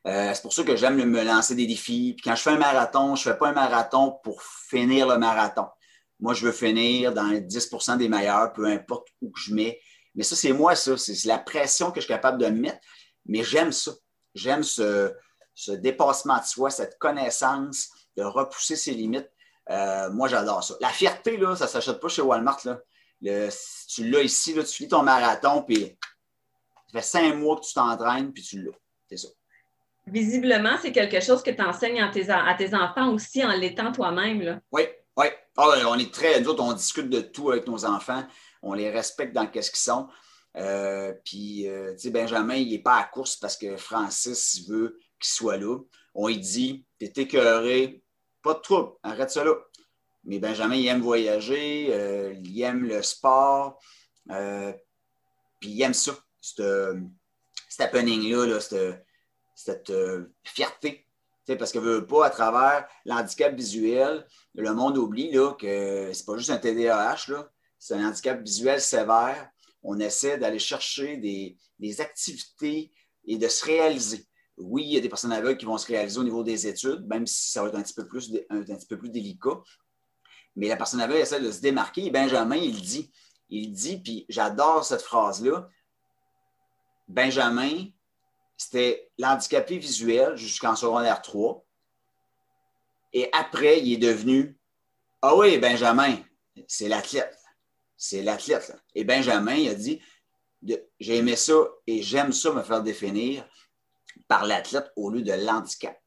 c'est 0.06 0.42
pour 0.42 0.54
ça 0.54 0.64
que 0.64 0.78
j'aime 0.78 1.04
me 1.04 1.24
lancer 1.24 1.56
des 1.56 1.68
défis. 1.68 2.14
Puis 2.14 2.24
quand 2.24 2.36
je 2.36 2.42
fais 2.42 2.52
un 2.52 2.58
marathon, 2.58 3.16
je 3.16 3.28
ne 3.28 3.34
fais 3.34 3.40
pas 3.40 3.50
un 3.50 3.54
marathon 3.54 4.18
pour 4.24 4.42
finir 4.44 5.08
le 5.08 5.18
marathon. 5.18 5.66
Moi, 6.24 6.34
je 6.34 6.46
veux 6.46 6.54
finir 6.54 7.14
dans 7.14 7.28
les 7.28 7.42
10% 7.42 7.98
des 7.98 8.08
meilleurs, 8.08 8.54
peu 8.54 8.66
importe 8.66 9.10
où 9.22 9.30
je 9.36 9.54
mets. 9.54 9.82
Mais 10.16 10.24
ça, 10.24 10.38
c'est 10.38 10.54
moi, 10.54 10.74
ça. 10.74 10.96
C'est 10.98 11.26
la 11.26 11.38
pression 11.38 11.92
que 11.92 12.00
je 12.00 12.06
suis 12.06 12.14
capable 12.14 12.38
de 12.38 12.46
mettre. 12.46 12.80
Mais 13.26 13.44
j'aime 13.44 13.74
ça. 13.74 13.92
J'aime 14.34 14.64
ce, 14.64 15.12
dépassement 15.68 16.40
de 16.40 16.46
soi, 16.46 16.70
cette 16.70 16.98
connaissance 16.98 17.90
de 18.16 18.24
repousser 18.24 18.78
ses 18.78 18.94
limites. 18.94 19.30
Euh, 19.70 20.10
moi, 20.12 20.30
j'adore 20.30 20.64
ça. 20.64 20.76
La 20.80 20.88
fierté, 20.88 21.36
là, 21.36 21.58
ça 21.58 21.66
ne 21.66 21.70
s'achète 21.70 22.00
pas 22.00 22.08
chez 22.08 22.22
Walmart. 22.22 22.62
Là. 22.64 22.80
tu 23.90 24.10
l'as 24.10 24.22
ici, 24.22 24.54
là, 24.54 24.64
tu 24.64 24.72
finis 24.72 24.90
ton 24.90 25.04
marathon, 25.04 25.62
puis 25.64 25.98
ça 26.88 27.00
fait 27.00 27.06
cinq 27.06 27.36
mois 27.36 27.58
que 27.58 27.66
tu 27.66 27.74
t'entraînes, 27.74 28.32
puis 28.32 28.44
tu 28.44 28.64
l'as. 28.64 28.72
C'est 29.10 29.18
ça. 29.18 29.28
Visiblement, 30.08 30.78
c'est 30.82 30.94
quelque 30.94 31.20
chose 31.20 31.44
que 31.44 31.52
tu 31.52 31.62
enseignes 31.62 32.02
à 32.02 32.08
tes, 32.08 32.30
à 32.30 32.56
tes, 32.58 32.74
enfants 32.74 33.12
aussi 33.14 33.44
en 33.44 33.52
l'étant 33.52 33.92
toi-même. 33.92 34.62
Oui, 34.72 34.84
oui. 35.18 35.26
Ah, 35.56 35.76
on 35.88 36.00
est 36.00 36.12
très, 36.14 36.42
nous 36.42 36.52
on 36.52 36.74
discute 36.74 37.10
de 37.10 37.22
tout 37.22 37.52
avec 37.52 37.68
nos 37.68 37.86
enfants. 37.86 38.26
On 38.62 38.74
les 38.74 38.90
respecte 38.90 39.34
dans 39.34 39.46
qu'est-ce 39.48 39.70
qu'ils 39.70 39.80
sont. 39.80 40.08
Euh, 40.56 41.14
puis, 41.26 41.68
euh, 41.68 41.94
tu 41.94 42.00
sais, 42.00 42.10
Benjamin, 42.12 42.56
il 42.56 42.70
n'est 42.70 42.82
pas 42.82 42.98
à 42.98 43.04
course 43.04 43.36
parce 43.36 43.58
que 43.58 43.78
Francis 43.78 44.68
veut 44.68 44.98
qu'il 45.20 45.32
soit 45.32 45.58
là. 45.58 45.78
On 46.16 46.28
lui 46.28 46.38
dit 46.38 46.86
T'es 47.00 47.12
écœuré, 47.22 48.04
pas 48.42 48.54
de 48.54 48.60
trouble, 48.60 48.94
arrête 49.04 49.32
ça 49.32 49.44
là. 49.44 49.54
Mais 50.26 50.40
Benjamin, 50.40 50.76
il 50.76 50.88
aime 50.88 51.02
voyager, 51.02 51.88
euh, 51.92 52.34
il 52.44 52.62
aime 52.62 52.86
le 52.86 53.02
sport, 53.02 53.80
puis 54.28 55.70
il 55.70 55.82
aime 55.82 55.94
ça, 55.94 56.14
cet 56.40 56.62
happening-là, 57.80 58.60
cette, 59.56 59.92
fierté. 60.44 61.08
Parce 61.48 61.72
que 61.72 61.80
veut 61.80 62.06
pas, 62.06 62.26
à 62.26 62.30
travers 62.30 62.88
l'handicap 63.06 63.54
visuel, 63.54 64.26
le 64.56 64.74
monde 64.74 64.98
oublie 64.98 65.32
là, 65.32 65.54
que 65.54 66.12
c'est 66.14 66.26
pas 66.26 66.38
juste 66.38 66.50
un 66.50 66.58
TDAH, 66.58 67.28
c'est 67.80 67.96
un 67.96 68.08
handicap 68.08 68.42
visuel 68.42 68.80
sévère 68.80 69.50
on 69.84 70.00
essaie 70.00 70.38
d'aller 70.38 70.60
chercher 70.60 71.18
des, 71.18 72.02
activités 72.02 72.92
et 73.26 73.38
de 73.38 73.48
se 73.48 73.66
réaliser. 73.66 74.26
Oui, 74.58 74.84
il 74.86 74.94
y 74.94 74.98
a 74.98 75.02
des 75.02 75.10
personnes 75.10 75.34
aveugles 75.34 75.58
qui 75.58 75.66
vont 75.66 75.78
se 75.78 75.88
réaliser 75.88 76.20
au 76.20 76.24
niveau 76.24 76.44
des 76.44 76.68
études, 76.68 77.06
même 77.08 77.28
si 77.28 77.52
ça 77.52 77.62
va 77.62 77.70
être 77.70 77.76
un 77.76 77.84
petit 77.84 77.94
peu 77.94 78.08
plus, 78.08 79.12
délicat. 79.12 79.62
Mais 80.56 80.68
la 80.68 80.78
personne 80.78 81.02
aveugle 81.02 81.22
essaie 81.22 81.42
de 81.42 81.52
se 81.52 81.60
démarquer. 81.60 82.10
Benjamin, 82.12 82.56
il 82.56 82.82
dit, 82.82 83.12
il 83.50 83.72
dit, 83.72 83.98
puis 83.98 84.26
j'adore 84.30 84.86
cette 84.86 85.02
phrase-là. 85.02 85.68
Benjamin, 87.08 87.88
c'était 88.64 89.10
l'handicapé 89.18 89.78
visuel 89.78 90.36
jusqu'en 90.36 90.76
secondaire 90.76 91.22
3. 91.22 91.64
Et 93.14 93.30
après, 93.32 93.82
il 93.82 93.94
est 93.94 93.98
devenu 93.98 94.58
Ah 95.22 95.36
oui, 95.36 95.58
Benjamin, 95.58 96.18
c'est 96.68 96.88
l'athlète 96.88 97.38
c'est 98.04 98.22
l'athlète. 98.22 98.76
Et 98.96 99.06
Benjamin, 99.06 99.56
il 99.56 99.70
a 99.70 99.76
dit 99.76 100.02
J'ai 101.00 101.18
aimé 101.18 101.38
ça 101.38 101.54
et 101.88 102.02
j'aime 102.02 102.34
ça 102.34 102.52
me 102.52 102.62
faire 102.62 102.84
définir 102.84 103.48
par 104.28 104.46
l'athlète 104.46 104.92
au 104.98 105.10
lieu 105.10 105.22
de 105.22 105.32
l'handicap. 105.32 105.98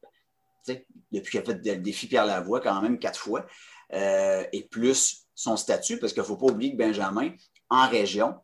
depuis 1.11 1.31
qu'il 1.31 1.39
a 1.39 1.43
fait 1.43 1.65
le 1.65 1.77
défi 1.77 2.07
Pierre 2.07 2.27
Lavoie, 2.27 2.61
quand 2.61 2.81
même 2.83 2.99
quatre 2.99 3.19
fois, 3.19 3.47
euh, 3.93 4.45
et 4.51 4.67
plus 4.67 5.27
son 5.33 5.57
statut, 5.57 5.97
parce 5.97 6.13
qu'il 6.13 6.21
ne 6.21 6.27
faut 6.27 6.37
pas 6.37 6.47
oublier 6.47 6.73
que 6.73 6.77
Benjamin, 6.77 7.31
en 7.69 7.87
région, 7.87 8.35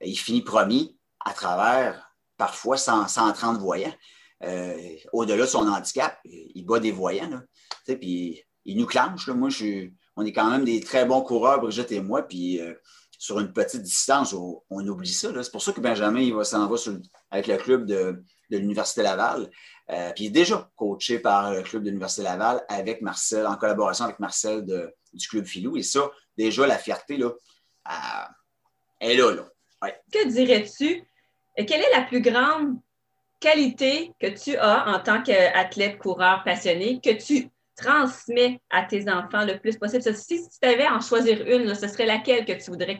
il 0.00 0.16
finit 0.16 0.42
premier 0.42 0.96
à 1.24 1.32
travers 1.32 2.05
parfois 2.36 2.76
130 2.76 3.58
voyants. 3.58 3.94
Euh, 4.42 4.76
au-delà 5.12 5.42
de 5.42 5.46
son 5.46 5.66
handicap, 5.66 6.18
il 6.24 6.64
bat 6.64 6.78
des 6.78 6.92
voyants. 6.92 7.40
Puis 7.86 8.42
il 8.64 8.76
nous 8.76 8.86
clenche. 8.86 9.28
Moi, 9.28 9.48
je 9.48 9.90
on 10.16 10.24
est 10.24 10.32
quand 10.32 10.50
même 10.50 10.64
des 10.64 10.80
très 10.80 11.04
bons 11.04 11.20
coureurs, 11.20 11.60
Brigitte 11.60 11.92
et 11.92 12.00
moi, 12.00 12.22
puis 12.22 12.60
euh, 12.60 12.74
sur 13.18 13.38
une 13.38 13.52
petite 13.52 13.82
distance, 13.82 14.34
on, 14.34 14.88
oublie 14.88 15.12
ça. 15.12 15.30
C'est 15.42 15.52
pour 15.52 15.62
ça 15.62 15.72
que 15.72 15.80
Benjamin 15.80 16.20
il 16.20 16.44
s'en 16.44 16.66
va 16.66 16.76
avec 17.30 17.46
le 17.46 17.56
club 17.56 17.86
de, 17.86 18.22
l'Université 18.50 19.02
Laval. 19.02 19.50
Euh, 19.90 20.12
puis 20.14 20.24
il 20.24 20.26
est 20.28 20.30
déjà 20.30 20.70
coaché 20.76 21.18
par 21.18 21.52
le 21.52 21.62
club 21.62 21.82
de 21.82 21.88
l'Université 21.88 22.22
Laval 22.22 22.64
avec 22.68 23.02
Marcel, 23.02 23.46
en 23.46 23.56
collaboration 23.56 24.04
avec 24.06 24.18
Marcel 24.18 24.64
du 25.12 25.28
club 25.28 25.44
Filou. 25.44 25.76
Et 25.76 25.82
ça, 25.82 26.10
déjà, 26.36 26.66
la 26.66 26.78
fierté, 26.78 27.16
là, 27.16 27.30
euh, 27.88 28.26
est 29.00 29.16
là. 29.16 29.32
là. 29.32 29.92
Que 30.12 30.28
dirais-tu? 30.28 31.02
Quelle 31.56 31.80
est 31.80 31.96
la 31.96 32.02
plus 32.02 32.20
grande 32.20 32.78
qualité 33.40 34.12
que 34.20 34.26
tu 34.26 34.56
as 34.56 34.88
en 34.88 35.00
tant 35.00 35.22
qu'athlète, 35.22 35.98
coureur 35.98 36.42
passionné, 36.44 37.00
que 37.00 37.10
tu 37.10 37.48
transmets 37.76 38.60
à 38.70 38.84
tes 38.84 39.10
enfants 39.10 39.44
le 39.44 39.58
plus 39.58 39.76
possible? 39.78 40.02
Si 40.02 40.48
tu 40.48 40.68
avais 40.68 40.84
à 40.84 40.94
en 40.94 41.00
choisir 41.00 41.46
une, 41.46 41.74
ce 41.74 41.88
serait 41.88 42.06
laquelle 42.06 42.44
que 42.44 42.52
tu 42.52 42.70
voudrais 42.70 42.98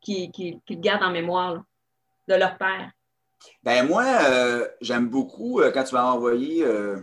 qu'ils 0.00 0.80
gardent 0.80 1.04
en 1.04 1.10
mémoire 1.10 1.62
de 2.28 2.34
leur 2.34 2.58
père? 2.58 2.90
Ben 3.62 3.86
moi, 3.86 4.04
euh, 4.04 4.68
j'aime 4.80 5.08
beaucoup 5.08 5.60
euh, 5.60 5.70
quand 5.72 5.84
tu 5.84 5.94
m'as 5.94 6.12
envoyé, 6.12 6.64
euh, 6.64 7.00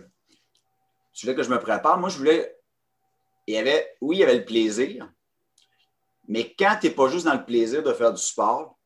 tu 1.14 1.26
voulais 1.26 1.36
que 1.36 1.44
je 1.44 1.50
me 1.50 1.60
prépare. 1.60 1.98
Moi, 1.98 2.10
je 2.10 2.18
voulais. 2.18 2.56
Avait, 3.50 3.96
oui, 4.00 4.18
il 4.18 4.20
y 4.20 4.24
avait 4.24 4.38
le 4.38 4.46
plaisir, 4.46 5.12
mais 6.28 6.54
quand 6.54 6.78
tu 6.80 6.88
n'es 6.88 6.94
pas 6.94 7.10
juste 7.10 7.26
dans 7.26 7.34
le 7.34 7.44
plaisir 7.44 7.82
de 7.82 7.92
faire 7.94 8.14
du 8.14 8.22
sport, 8.22 8.78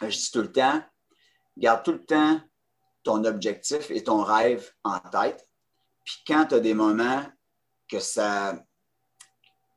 je 0.00 0.06
dis 0.06 0.30
tout 0.32 0.40
le 0.40 0.50
temps, 0.50 0.82
garde 1.58 1.82
tout 1.84 1.92
le 1.92 2.04
temps 2.04 2.40
ton 3.04 3.24
objectif 3.24 3.90
et 3.90 4.02
ton 4.02 4.22
rêve 4.22 4.70
en 4.84 4.98
tête. 4.98 5.48
Puis 6.04 6.16
quand 6.26 6.46
tu 6.46 6.54
as 6.56 6.60
des 6.60 6.74
moments 6.74 7.24
que 7.88 8.00
ça 8.00 8.62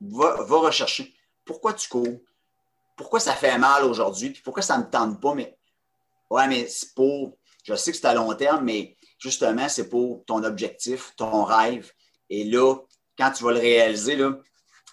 va, 0.01 0.35
rechercher. 0.57 1.13
Pourquoi 1.45 1.73
tu 1.73 1.87
cours? 1.87 2.19
Pourquoi 2.97 3.19
ça 3.19 3.33
fait 3.33 3.57
mal 3.57 3.83
aujourd'hui? 3.85 4.31
Puis 4.31 4.41
pourquoi 4.41 4.63
ça 4.63 4.77
ne 4.77 4.83
me 4.83 4.89
tente 4.89 5.21
pas? 5.21 5.33
Mais 5.33 5.57
ouais, 6.29 6.47
mais 6.47 6.67
c'est 6.67 6.93
pour. 6.93 7.37
Je 7.63 7.75
sais 7.75 7.91
que 7.91 7.97
c'est 7.97 8.07
à 8.07 8.13
long 8.13 8.33
terme, 8.33 8.65
mais 8.65 8.97
justement, 9.19 9.69
c'est 9.69 9.89
pour 9.89 10.25
ton 10.25 10.43
objectif, 10.43 11.13
ton 11.15 11.43
rêve. 11.43 11.91
Et 12.29 12.43
là, 12.43 12.75
quand 13.17 13.31
tu 13.31 13.43
vas 13.43 13.51
le 13.51 13.59
réaliser, 13.59 14.15
là, 14.15 14.33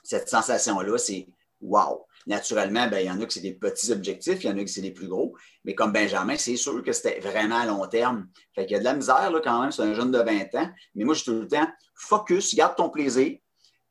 cette 0.04 0.28
sensation-là, 0.28 0.98
c'est 0.98 1.28
wow. 1.60 2.06
Naturellement, 2.28 2.86
ben, 2.88 2.98
il 2.98 3.06
y 3.06 3.10
en 3.10 3.18
a 3.22 3.26
que 3.26 3.32
c'est 3.32 3.40
des 3.40 3.54
petits 3.54 3.90
objectifs, 3.90 4.44
il 4.44 4.50
y 4.50 4.52
en 4.52 4.58
a 4.58 4.62
que 4.62 4.70
c'est 4.70 4.82
des 4.82 4.90
plus 4.90 5.08
gros. 5.08 5.34
Mais 5.64 5.74
comme 5.74 5.92
Benjamin, 5.92 6.36
c'est 6.36 6.56
sûr 6.56 6.82
que 6.82 6.92
c'était 6.92 7.20
vraiment 7.20 7.56
à 7.56 7.64
long 7.64 7.86
terme. 7.86 8.28
Fait 8.54 8.66
qu'il 8.66 8.72
y 8.72 8.76
a 8.76 8.80
de 8.80 8.84
la 8.84 8.92
misère 8.92 9.30
là, 9.30 9.40
quand 9.42 9.62
même, 9.62 9.72
c'est 9.72 9.82
un 9.82 9.94
jeune 9.94 10.10
de 10.10 10.18
20 10.18 10.54
ans. 10.56 10.70
Mais 10.94 11.04
moi, 11.04 11.14
je 11.14 11.22
suis 11.22 11.32
tout 11.32 11.40
le 11.40 11.48
temps 11.48 11.66
focus, 11.94 12.54
garde 12.54 12.76
ton 12.76 12.90
plaisir. 12.90 13.38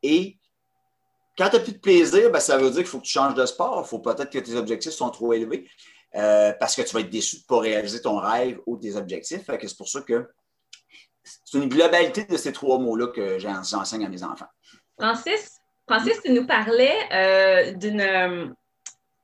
Et 0.04 0.38
quand 1.36 1.50
tu 1.50 1.56
n'as 1.56 1.62
plus 1.62 1.72
de 1.72 1.78
plaisir, 1.78 2.30
ben, 2.30 2.38
ça 2.38 2.56
veut 2.58 2.70
dire 2.70 2.78
qu'il 2.78 2.86
faut 2.86 3.00
que 3.00 3.06
tu 3.06 3.12
changes 3.12 3.34
de 3.34 3.44
sport. 3.44 3.82
Il 3.84 3.88
faut 3.88 3.98
peut-être 3.98 4.30
que 4.30 4.38
tes 4.38 4.54
objectifs 4.54 4.92
sont 4.92 5.10
trop 5.10 5.32
élevés 5.32 5.68
euh, 6.14 6.52
parce 6.60 6.76
que 6.76 6.82
tu 6.82 6.94
vas 6.94 7.00
être 7.00 7.10
déçu 7.10 7.36
de 7.36 7.42
ne 7.42 7.46
pas 7.46 7.58
réaliser 7.58 8.00
ton 8.00 8.18
rêve 8.18 8.60
ou 8.66 8.76
tes 8.76 8.94
objectifs. 8.94 9.44
Fait 9.44 9.58
que 9.58 9.66
c'est 9.66 9.76
pour 9.76 9.88
ça 9.88 10.00
que 10.02 10.28
c'est 11.44 11.58
une 11.58 11.68
globalité 11.68 12.24
de 12.24 12.36
ces 12.36 12.52
trois 12.52 12.78
mots-là 12.78 13.08
que 13.08 13.40
j'enseigne 13.40 14.06
à 14.06 14.08
mes 14.08 14.22
enfants. 14.22 14.46
Francis, 14.96 15.57
Francis, 15.88 16.20
tu 16.22 16.32
nous 16.32 16.46
parlais 16.46 16.94
euh, 17.12 17.72
d'une 17.72 18.54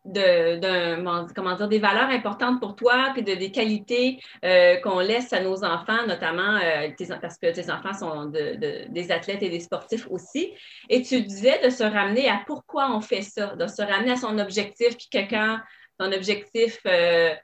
de, 0.04 1.32
comment 1.34 1.56
dire, 1.56 1.68
des 1.68 1.78
valeurs 1.78 2.10
importantes 2.10 2.60
pour 2.60 2.76
toi, 2.76 3.10
puis 3.14 3.22
de, 3.22 3.34
des 3.34 3.50
qualités 3.50 4.20
euh, 4.44 4.76
qu'on 4.76 5.00
laisse 5.00 5.32
à 5.32 5.40
nos 5.40 5.64
enfants, 5.64 6.06
notamment 6.06 6.58
euh, 6.62 6.88
parce 7.20 7.38
que 7.38 7.52
tes 7.52 7.70
enfants 7.70 7.94
sont 7.94 8.26
des 8.26 9.10
athlètes 9.10 9.42
et 9.42 9.50
des 9.50 9.60
sportifs 9.60 10.06
aussi. 10.10 10.52
Et 10.90 11.02
tu 11.02 11.22
disais 11.22 11.60
de 11.64 11.70
se 11.70 11.84
ramener 11.84 12.28
à 12.28 12.42
pourquoi 12.46 12.94
on 12.94 13.00
fait 13.00 13.22
ça, 13.22 13.54
de 13.56 13.66
se 13.66 13.82
ramener 13.82 14.12
à 14.12 14.16
son 14.16 14.38
objectif, 14.38 14.96
puis 14.96 15.08
quelqu'un, 15.10 15.62
ton 15.98 16.12
objectif 16.12 16.80
euh, 16.86 17.34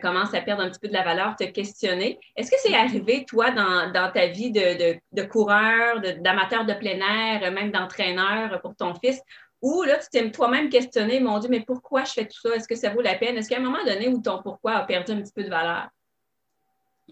commence 0.00 0.34
à 0.34 0.40
perdre 0.40 0.62
un 0.62 0.70
petit 0.70 0.80
peu 0.80 0.88
de 0.88 0.92
la 0.92 1.02
valeur, 1.02 1.34
te 1.36 1.44
questionner. 1.44 2.20
Est-ce 2.36 2.50
que 2.50 2.56
c'est 2.62 2.74
arrivé, 2.74 3.24
toi, 3.24 3.50
dans, 3.50 4.12
ta 4.12 4.26
vie 4.26 4.50
de, 4.50 5.22
coureur, 5.22 6.00
d'amateur 6.20 6.64
de 6.64 6.74
plein 6.74 6.98
air, 6.98 7.50
même 7.52 7.70
d'entraîneur 7.70 8.60
pour 8.60 8.76
ton 8.76 8.94
fils, 8.94 9.20
ou 9.62 9.84
là, 9.84 9.96
tu 9.98 10.08
t'aimes 10.10 10.32
toi-même 10.32 10.68
questionner, 10.68 11.20
mon 11.20 11.38
Dieu, 11.38 11.48
mais 11.48 11.60
pourquoi 11.60 12.02
je 12.04 12.12
fais 12.12 12.26
tout 12.26 12.40
ça? 12.42 12.54
Est-ce 12.56 12.66
que 12.66 12.74
ça 12.74 12.90
vaut 12.90 13.00
la 13.00 13.14
peine? 13.14 13.36
Est-ce 13.36 13.54
a 13.54 13.58
un 13.58 13.60
moment 13.60 13.84
donné 13.84 14.08
où 14.08 14.20
ton 14.20 14.42
pourquoi 14.42 14.72
a 14.72 14.84
perdu 14.84 15.12
un 15.12 15.22
petit 15.22 15.32
peu 15.32 15.44
de 15.44 15.50
valeur? 15.50 15.88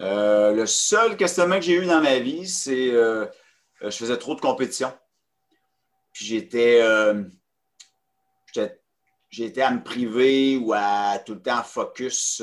Euh, 0.01 0.53
le 0.53 0.67
seul 0.67 1.17
questionnement 1.17 1.57
que 1.57 1.63
j'ai 1.63 1.77
eu 1.77 1.87
dans 1.87 2.01
ma 2.01 2.19
vie, 2.19 2.49
c'est 2.49 2.91
euh, 2.91 3.27
je 3.81 3.91
faisais 3.91 4.17
trop 4.17 4.35
de 4.35 4.41
compétition. 4.41 4.93
Puis 6.13 6.25
j'étais 6.27 6.81
euh, 6.83 7.23
j'étais 9.31 9.63
à 9.63 9.71
me 9.71 9.83
priver 9.83 10.57
ou 10.57 10.73
à 10.75 11.19
tout 11.25 11.35
le 11.35 11.43
temps 11.43 11.63
focus. 11.63 12.43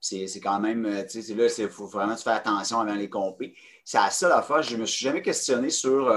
c'est 0.00 0.40
quand 0.40 0.60
même, 0.60 1.06
tu 1.08 1.22
sais, 1.22 1.34
là, 1.34 1.46
il 1.58 1.68
faut 1.68 1.86
vraiment 1.86 2.16
faire 2.16 2.34
attention 2.34 2.80
avant 2.80 2.94
les 2.94 3.08
compés. 3.10 3.54
C'est 3.84 3.98
la 4.22 4.42
fois, 4.42 4.62
je 4.62 4.76
ne 4.76 4.80
me 4.80 4.86
suis 4.86 5.04
jamais 5.04 5.22
questionné 5.22 5.70
sur 5.70 6.10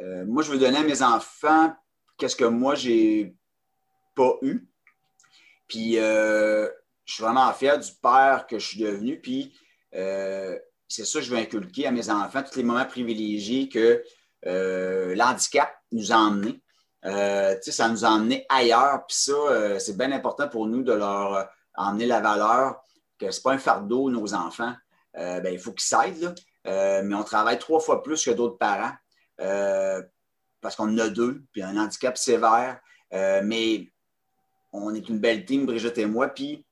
euh, 0.00 0.24
moi, 0.26 0.42
je 0.42 0.50
veux 0.50 0.58
donner 0.58 0.78
à 0.78 0.82
mes 0.82 1.02
enfants 1.02 1.74
qu'est-ce 2.16 2.36
que 2.36 2.44
moi, 2.44 2.74
j'ai 2.74 3.34
pas 4.14 4.36
eu. 4.42 4.68
Puis, 5.68 5.98
euh, 5.98 6.68
je 7.04 7.14
suis 7.14 7.22
vraiment 7.22 7.52
fier 7.52 7.78
du 7.78 7.90
père 8.02 8.46
que 8.48 8.58
je 8.58 8.66
suis 8.66 8.80
devenu. 8.80 9.20
Puis, 9.20 9.54
euh, 9.94 10.58
c'est 10.88 11.04
ça 11.04 11.20
que 11.20 11.24
je 11.24 11.30
veux 11.30 11.38
inculquer 11.38 11.86
à 11.86 11.92
mes 11.92 12.10
enfants, 12.10 12.42
tous 12.42 12.56
les 12.56 12.64
moments 12.64 12.84
privilégiés 12.86 13.68
que 13.68 14.02
l'handicap 14.42 15.70
nous 15.92 16.12
a 16.12 16.16
emmenés. 16.16 16.60
Ça 17.02 17.88
nous 17.88 18.04
a 18.04 18.08
emmenés 18.08 18.46
ailleurs. 18.48 19.04
Puis 19.06 19.16
ça, 19.16 19.78
c'est 19.78 19.96
bien 19.96 20.12
important 20.12 20.48
pour 20.48 20.66
nous 20.66 20.82
de 20.82 20.92
leur 20.92 21.48
emmener 21.74 22.06
la 22.06 22.20
valeur 22.20 22.82
que 23.18 23.30
ce 23.30 23.38
n'est 23.38 23.42
pas 23.42 23.52
un 23.52 23.58
fardeau, 23.58 24.10
nos 24.10 24.34
enfants. 24.34 24.74
Ben, 25.14 25.48
il 25.50 25.58
faut 25.58 25.72
qu'ils 25.72 25.82
s'aident, 25.82 26.34
mais 26.64 27.14
on 27.14 27.24
travaille 27.24 27.58
trois 27.58 27.80
fois 27.80 28.02
plus 28.02 28.24
que 28.24 28.30
d'autres 28.30 28.58
parents. 28.58 28.92
Euh, 29.40 30.02
parce 30.60 30.76
qu'on 30.76 30.92
en 30.92 30.98
a 30.98 31.08
deux, 31.08 31.42
puis 31.52 31.62
un 31.62 31.76
handicap 31.76 32.18
sévère. 32.18 32.80
Euh, 33.12 33.40
mais 33.42 33.90
on 34.72 34.94
est 34.94 35.08
une 35.08 35.18
belle 35.18 35.44
team, 35.44 35.66
Brigitte 35.66 35.98
et 35.98 36.06
moi, 36.06 36.28
puis 36.28 36.66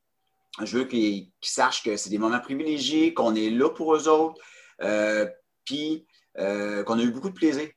je 0.62 0.78
veux 0.78 0.84
qu'ils 0.84 1.30
sachent 1.40 1.82
que 1.82 1.96
c'est 1.96 2.10
des 2.10 2.18
moments 2.18 2.40
privilégiés, 2.40 3.14
qu'on 3.14 3.34
est 3.34 3.50
là 3.50 3.70
pour 3.70 3.94
eux 3.94 4.08
autres, 4.08 4.40
euh, 4.82 5.26
puis 5.64 6.06
qu'on 6.36 6.98
a 6.98 7.02
eu 7.02 7.10
beaucoup 7.10 7.30
de 7.30 7.34
plaisir 7.34 7.68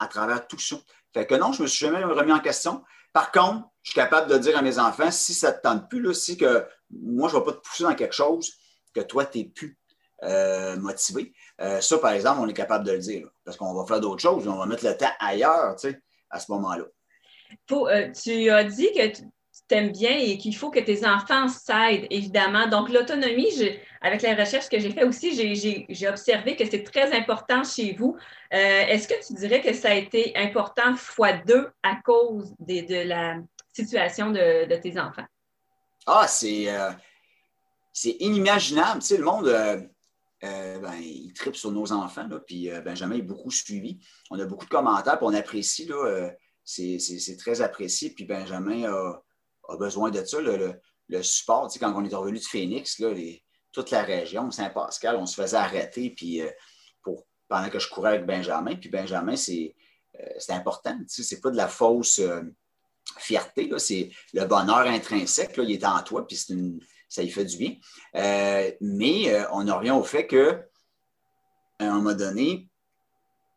à 0.00 0.08
travers 0.08 0.48
tout 0.48 0.58
ça. 0.58 0.76
Fait 1.12 1.26
que 1.26 1.34
non, 1.34 1.52
je 1.52 1.58
ne 1.58 1.62
me 1.64 1.68
suis 1.68 1.86
jamais 1.86 2.02
remis 2.04 2.32
en 2.32 2.40
question. 2.40 2.82
Par 3.12 3.32
contre, 3.32 3.66
je 3.82 3.90
suis 3.90 4.00
capable 4.00 4.30
de 4.30 4.38
dire 4.38 4.56
à 4.56 4.62
mes 4.62 4.78
enfants, 4.78 5.10
si 5.10 5.34
ça 5.34 5.50
ne 5.50 5.56
te 5.56 5.62
tente 5.62 5.88
plus, 5.88 6.00
là, 6.00 6.14
si 6.14 6.36
que 6.36 6.64
moi, 6.90 7.28
je 7.28 7.36
ne 7.36 7.40
vais 7.40 7.46
pas 7.46 7.52
te 7.52 7.58
pousser 7.58 7.84
dans 7.84 7.94
quelque 7.94 8.14
chose 8.14 8.52
que 8.94 9.00
toi, 9.00 9.24
tu 9.24 9.38
n'es 9.38 9.44
plus 9.44 9.76
motivé. 10.78 11.32
Euh, 11.60 11.80
ça, 11.80 11.98
par 11.98 12.12
exemple, 12.12 12.40
on 12.40 12.48
est 12.48 12.54
capable 12.54 12.86
de 12.86 12.92
le 12.92 12.98
dire, 12.98 13.28
parce 13.44 13.56
qu'on 13.56 13.74
va 13.74 13.86
faire 13.86 14.00
d'autres 14.00 14.22
choses, 14.22 14.46
on 14.48 14.56
va 14.56 14.66
mettre 14.66 14.84
le 14.84 14.96
temps 14.96 15.10
ailleurs, 15.18 15.76
tu 15.76 15.90
sais, 15.90 16.02
à 16.30 16.40
ce 16.40 16.50
moment-là. 16.52 16.84
Euh, 17.72 18.12
tu 18.12 18.50
as 18.50 18.64
dit 18.64 18.88
que 18.94 19.06
tu 19.08 19.22
t'aimes 19.68 19.92
bien 19.92 20.16
et 20.16 20.38
qu'il 20.38 20.56
faut 20.56 20.70
que 20.70 20.80
tes 20.80 21.06
enfants 21.06 21.48
s'aident, 21.48 22.06
évidemment. 22.10 22.66
Donc, 22.68 22.90
l'autonomie, 22.90 23.50
avec 24.00 24.22
la 24.22 24.34
recherche 24.34 24.68
que 24.68 24.78
j'ai 24.78 24.90
faite 24.90 25.04
aussi, 25.04 25.86
j'ai 25.88 26.08
observé 26.08 26.56
que 26.56 26.64
c'est 26.64 26.82
très 26.82 27.16
important 27.16 27.62
chez 27.64 27.94
vous. 27.94 28.16
Euh, 28.52 28.56
est-ce 28.56 29.06
que 29.06 29.26
tu 29.26 29.34
dirais 29.34 29.60
que 29.60 29.72
ça 29.72 29.90
a 29.90 29.94
été 29.94 30.32
important 30.36 30.96
fois 30.96 31.32
deux 31.32 31.68
à 31.82 31.96
cause 32.04 32.54
de 32.60 33.06
la 33.06 33.36
situation 33.72 34.30
de, 34.30 34.76
tes 34.76 34.98
enfants? 34.98 35.26
Ah, 36.06 36.26
c'est 36.26 36.66
inimaginable. 38.20 39.00
Tu 39.00 39.06
sais, 39.06 39.16
le 39.18 39.24
monde 39.24 39.88
euh, 40.42 40.78
ben, 40.78 40.94
il 40.94 41.32
tripe 41.34 41.56
sur 41.56 41.70
nos 41.70 41.92
enfants. 41.92 42.26
Là, 42.26 42.40
puis 42.40 42.70
euh, 42.70 42.80
Benjamin 42.80 43.16
est 43.16 43.22
beaucoup 43.22 43.50
suivi. 43.50 43.98
On 44.30 44.38
a 44.38 44.46
beaucoup 44.46 44.64
de 44.64 44.70
commentaires, 44.70 45.18
puis 45.18 45.26
on 45.28 45.34
apprécie. 45.34 45.90
Euh, 45.90 46.30
c'est, 46.64 47.36
très 47.38 47.60
apprécié. 47.60 48.10
Puis 48.10 48.24
Benjamin 48.24 48.84
a, 48.84 49.76
besoin 49.78 50.10
de 50.10 50.24
ça, 50.24 50.40
le, 50.40 51.22
support. 51.22 51.68
Tu 51.68 51.74
sais, 51.74 51.78
quand 51.78 51.94
on 51.94 52.04
est 52.04 52.14
revenu 52.14 52.38
de 52.38 52.44
Phoenix, 52.44 52.98
là, 53.00 53.12
toute 53.72 53.90
la 53.90 54.02
région, 54.02 54.50
Saint-Pascal, 54.50 55.16
on 55.16 55.26
se 55.26 55.40
faisait 55.40 55.56
arrêter 55.56 56.10
puis, 56.10 56.42
pour, 57.02 57.24
pendant 57.48 57.68
que 57.68 57.78
je 57.78 57.88
courais 57.88 58.10
avec 58.10 58.26
Benjamin. 58.26 58.76
Puis 58.76 58.88
Benjamin, 58.88 59.36
c'est, 59.36 59.74
important. 60.48 60.96
Tu 60.98 61.04
sais, 61.08 61.22
c'est 61.22 61.40
pas 61.40 61.50
de 61.50 61.56
la 61.56 61.68
fausse 61.68 62.20
fierté. 63.18 63.68
Là, 63.68 63.78
c'est 63.78 64.10
le 64.32 64.44
bonheur 64.44 64.86
intrinsèque. 64.86 65.54
Il 65.58 65.70
est 65.70 65.84
en 65.84 66.02
toi, 66.02 66.26
puis 66.26 66.36
ça 66.36 67.22
lui 67.22 67.30
fait 67.30 67.44
du 67.44 67.56
bien. 67.56 67.74
Euh, 68.16 68.70
mais 68.80 69.32
euh, 69.32 69.44
on 69.52 69.68
en 69.68 69.78
revient 69.78 69.90
au 69.90 70.04
fait 70.04 70.26
qu'à 70.26 70.60
un 71.80 71.94
moment 71.94 72.14
donné, 72.14 72.68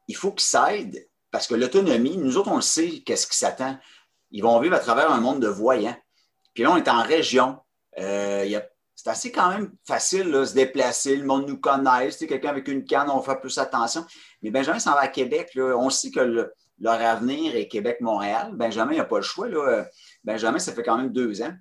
il 0.07 0.15
faut 0.15 0.31
qu'ils 0.31 0.45
s'aident 0.45 1.07
parce 1.31 1.47
que 1.47 1.55
l'autonomie, 1.55 2.17
nous 2.17 2.37
autres, 2.37 2.51
on 2.51 2.57
le 2.57 2.61
sait, 2.61 3.01
qu'est-ce 3.05 3.27
qui 3.27 3.37
s'attend. 3.37 3.77
Ils 4.31 4.43
vont 4.43 4.59
vivre 4.59 4.75
à 4.75 4.79
travers 4.79 5.11
un 5.11 5.19
monde 5.19 5.39
de 5.39 5.47
voyants. 5.47 5.97
Puis 6.53 6.63
là, 6.63 6.71
on 6.71 6.77
est 6.77 6.87
en 6.87 7.01
région. 7.01 7.59
Euh, 7.99 8.43
c'est 9.03 9.09
assez 9.09 9.31
quand 9.33 9.49
même 9.49 9.69
facile 9.85 10.31
de 10.31 10.45
se 10.45 10.53
déplacer. 10.53 11.17
Le 11.17 11.25
monde 11.25 11.45
nous 11.45 11.57
connaît. 11.57 12.09
Si 12.09 12.25
quelqu'un 12.25 12.51
avec 12.51 12.69
une 12.69 12.85
canne, 12.85 13.09
on 13.09 13.21
fait 13.21 13.35
plus 13.35 13.57
attention. 13.57 14.05
Mais 14.41 14.49
Benjamin 14.49 14.79
s'en 14.79 14.93
va 14.93 15.01
à 15.01 15.07
Québec. 15.09 15.51
On 15.57 15.89
sait 15.89 16.09
que 16.09 16.49
leur 16.79 17.01
avenir 17.01 17.53
est 17.53 17.67
Québec-Montréal. 17.67 18.51
Benjamin 18.53 18.95
n'a 18.95 19.03
pas 19.03 19.17
le 19.17 19.23
choix. 19.23 19.49
Là. 19.49 19.85
Benjamin, 20.23 20.57
ça 20.57 20.71
fait 20.71 20.83
quand 20.83 20.95
même 20.95 21.11
deux 21.11 21.41
ans 21.41 21.53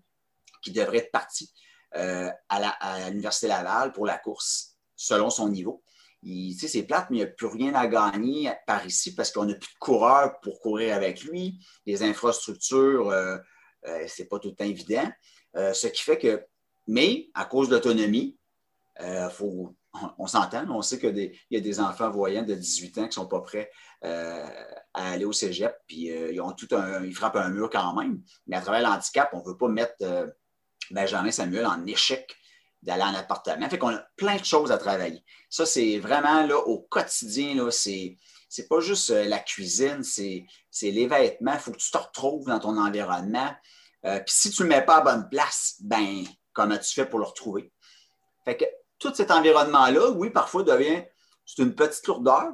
qu'il 0.63 0.73
devrait 0.73 0.99
être 0.99 1.11
parti. 1.11 1.53
Euh, 1.97 2.31
à 2.49 3.11
l'Université 3.11 3.49
Laval 3.49 3.91
pour 3.91 4.07
la 4.07 4.19
course 4.19 4.77
selon 4.95 5.29
son 5.29 5.49
niveau. 5.49 5.83
C'est 6.23 6.85
plate, 6.85 7.11
mais 7.11 7.17
il 7.17 7.21
n'y 7.25 7.27
a 7.27 7.33
plus 7.33 7.49
rien 7.49 7.75
à 7.75 7.89
gagner 7.89 8.53
par 8.69 8.87
ici 8.87 9.17
parce 9.17 9.33
qu'on 9.33 9.47
n'a 9.47 9.55
plus 9.55 9.73
de 9.75 9.79
coureurs 9.81 10.39
pour 10.43 10.61
courir 10.61 10.95
avec 10.95 11.25
lui. 11.25 11.59
Les 11.87 12.05
infrastructures, 12.05 13.11
euh, 13.11 13.37
euh, 13.89 14.07
ce 14.07 14.23
n'est 14.23 14.29
pas 14.29 14.39
tout 14.39 14.51
le 14.51 14.55
temps 14.55 14.65
évident. 14.65 15.11
ce 15.57 15.89
qui 15.89 16.03
fait 16.05 16.19
que, 16.19 16.47
mais 16.87 17.29
à 17.35 17.45
cause 17.45 17.69
de 17.69 17.75
l'autonomie, 17.75 18.39
faut, 19.33 19.75
on, 20.19 20.27
s'entend, 20.27 20.65
on 20.71 20.83
sait 20.83 20.99
qu'il 20.99 21.33
y 21.51 21.57
a 21.57 21.61
des 21.61 21.81
enfants 21.81 22.11
voyants 22.11 22.43
de 22.43 22.55
18 22.55 22.99
ans 22.99 23.03
qui 23.03 23.09
ne 23.09 23.13
sont 23.13 23.27
pas 23.27 23.41
prêts 23.41 23.71
à 24.03 24.49
aller 24.95 25.25
au 25.25 25.33
cégep, 25.33 25.75
puis 25.87 26.09
ils, 26.09 26.41
ont 26.41 26.53
tout 26.53 26.69
un, 26.73 27.05
ils 27.05 27.15
frappent 27.15 27.37
un 27.37 27.49
mur 27.49 27.71
quand 27.71 27.95
même. 27.95 28.21
Mais 28.47 28.57
à 28.57 28.61
travers 28.61 28.83
l'handicap, 28.83 29.31
on 29.33 29.41
ne 29.41 29.45
veut 29.45 29.57
pas 29.57 29.69
mettre 29.69 29.97
Benjamin 30.91 31.31
Samuel 31.31 31.67
en 31.67 31.85
échec 31.87 32.37
d'aller 32.83 33.03
en 33.03 33.15
appartement. 33.15 33.69
Fait 33.69 33.79
qu'on 33.79 33.95
a 33.95 34.05
plein 34.17 34.37
de 34.37 34.45
choses 34.45 34.73
à 34.73 34.79
travailler. 34.79 35.23
Ça, 35.49 35.67
c'est 35.67 35.99
vraiment 35.99 36.45
là, 36.45 36.59
au 36.59 36.81
quotidien, 36.81 37.55
là, 37.55 37.71
c'est, 37.71 38.19
c'est 38.49 38.69
pas 38.69 38.81
juste 38.81 39.11
euh, 39.11 39.25
la 39.25 39.39
cuisine, 39.39 40.03
c'est, 40.03 40.45
les 40.83 41.07
vêtements. 41.07 41.55
Il 41.55 41.61
faut 41.61 41.71
que 41.71 41.79
tu 41.79 41.91
te 41.91 41.99
retrouves 41.99 42.47
dans 42.47 42.59
ton 42.59 42.77
environnement. 42.77 43.51
Euh, 44.05 44.19
puis 44.19 44.35
si 44.35 44.51
tu 44.51 44.63
ne 44.63 44.69
le 44.69 44.75
mets 44.75 44.85
pas 44.85 44.97
à 44.97 45.01
bonne 45.01 45.29
place, 45.31 45.77
ben 45.81 46.25
comment 46.53 46.79
tu 46.79 46.93
fais 46.93 47.07
pour 47.07 47.19
le 47.19 47.25
retrouver? 47.25 47.73
Fait 48.45 48.57
que 48.57 48.65
tout 48.99 49.15
cet 49.15 49.31
environnement-là, 49.31 50.11
oui, 50.11 50.31
parfois 50.31 50.63
devient 50.63 51.03
c'est 51.45 51.63
une 51.63 51.75
petite 51.75 52.07
lourdeur, 52.07 52.53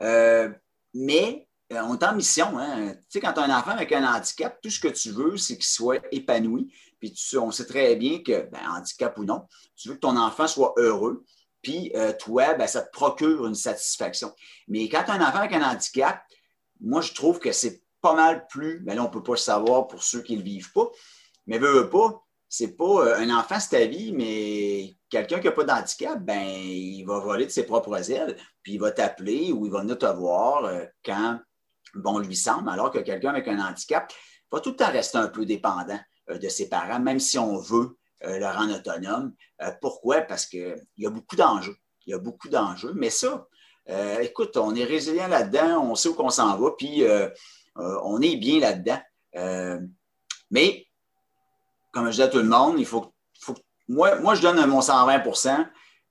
euh, 0.00 0.50
mais 0.94 1.48
on 1.70 1.96
est 1.96 2.04
en 2.04 2.14
mission. 2.14 2.58
Hein. 2.58 2.94
Tu 2.94 3.00
sais, 3.08 3.20
quand 3.20 3.32
tu 3.32 3.40
as 3.40 3.44
un 3.44 3.58
enfant 3.58 3.70
avec 3.70 3.92
un 3.92 4.04
handicap, 4.04 4.60
tout 4.60 4.70
ce 4.70 4.80
que 4.80 4.88
tu 4.88 5.10
veux, 5.10 5.36
c'est 5.36 5.54
qu'il 5.54 5.64
soit 5.64 6.02
épanoui. 6.10 6.72
Puis 7.00 7.14
on 7.36 7.50
sait 7.50 7.66
très 7.66 7.96
bien 7.96 8.22
que, 8.22 8.42
ben, 8.50 8.60
handicap 8.76 9.16
ou 9.18 9.24
non, 9.24 9.46
tu 9.76 9.88
veux 9.88 9.94
que 9.94 10.00
ton 10.00 10.16
enfant 10.16 10.46
soit 10.46 10.74
heureux. 10.76 11.24
Puis 11.62 11.92
euh, 11.94 12.12
toi, 12.12 12.54
ben, 12.54 12.66
ça 12.66 12.82
te 12.82 12.90
procure 12.90 13.46
une 13.46 13.54
satisfaction. 13.54 14.34
Mais 14.68 14.88
quand 14.88 15.04
tu 15.04 15.10
as 15.10 15.14
un 15.14 15.26
enfant 15.26 15.38
avec 15.38 15.52
un 15.52 15.62
handicap, 15.62 16.22
moi, 16.80 17.00
je 17.00 17.12
trouve 17.12 17.38
que 17.38 17.52
c'est 17.52 17.82
pas 18.00 18.14
mal 18.14 18.46
plus. 18.48 18.80
Ben 18.80 18.96
là, 18.96 19.02
on 19.02 19.06
ne 19.06 19.12
peut 19.12 19.22
pas 19.22 19.32
le 19.32 19.38
savoir 19.38 19.86
pour 19.86 20.02
ceux 20.02 20.22
qui 20.22 20.34
ne 20.34 20.38
le 20.38 20.44
vivent 20.44 20.72
pas. 20.72 20.90
Mais 21.46 21.58
veut, 21.58 21.72
veut 21.72 21.90
pas, 21.90 22.22
c'est 22.52 22.76
pas 22.76 23.06
euh, 23.06 23.16
un 23.16 23.30
enfant, 23.30 23.58
c'est 23.58 23.78
ta 23.78 23.86
vie, 23.86 24.12
mais 24.12 24.94
quelqu'un 25.08 25.40
qui 25.40 25.46
n'a 25.46 25.52
pas 25.52 25.64
d'handicap, 25.64 26.22
ben, 26.22 26.46
il 26.46 27.02
va 27.04 27.18
voler 27.18 27.46
de 27.46 27.50
ses 27.50 27.64
propres 27.64 28.10
ailes, 28.10 28.36
puis 28.62 28.74
il 28.74 28.78
va 28.78 28.90
t'appeler 28.90 29.52
ou 29.52 29.64
il 29.64 29.72
va 29.72 29.80
venir 29.80 29.96
te 29.96 30.04
voir 30.04 30.66
euh, 30.66 30.84
quand 31.02 31.40
bon 31.94 32.18
lui 32.18 32.36
semble, 32.36 32.68
alors 32.68 32.90
que 32.90 32.98
quelqu'un 32.98 33.30
avec 33.30 33.48
un 33.48 33.58
handicap 33.58 34.12
va 34.50 34.60
tout 34.60 34.72
le 34.72 34.76
temps 34.76 34.90
rester 34.90 35.16
un 35.16 35.28
peu 35.28 35.46
dépendant. 35.46 35.98
Euh, 36.28 36.36
de 36.36 36.48
ses 36.50 36.68
parents, 36.68 37.00
même 37.00 37.18
si 37.18 37.38
on 37.38 37.56
veut 37.56 37.96
le 38.24 38.44
rendre 38.44 38.76
autonome. 38.76 39.34
Pourquoi? 39.80 40.20
Parce 40.20 40.46
qu'il 40.46 40.76
y 40.96 41.06
a 41.06 41.10
beaucoup 41.10 41.34
d'enjeux. 41.34 41.76
il 42.06 42.10
y 42.10 42.14
a 42.14 42.18
beaucoup 42.18 42.48
d'enjeux. 42.48 42.92
Mais 42.94 43.10
ça, 43.10 43.48
écoute, 44.20 44.56
on 44.56 44.76
est 44.76 44.84
résilient 44.84 45.26
là-dedans, 45.26 45.90
on 45.90 45.96
sait 45.96 46.08
où 46.08 46.14
qu'on 46.14 46.30
s'en 46.30 46.56
va, 46.56 46.70
puis 46.78 47.02
on 47.74 48.20
est 48.20 48.36
bien 48.36 48.60
là-dedans. 48.60 49.00
mais, 50.52 50.86
comme 51.92 52.10
je 52.10 52.16
dis 52.16 52.22
à 52.22 52.28
tout 52.28 52.38
le 52.38 52.44
monde, 52.44 52.78
il 52.78 52.86
faut, 52.86 53.12
moi, 53.88 54.16
moi, 54.16 54.34
je 54.34 54.42
donne 54.42 54.64
mon 54.66 54.80
120 54.80 55.22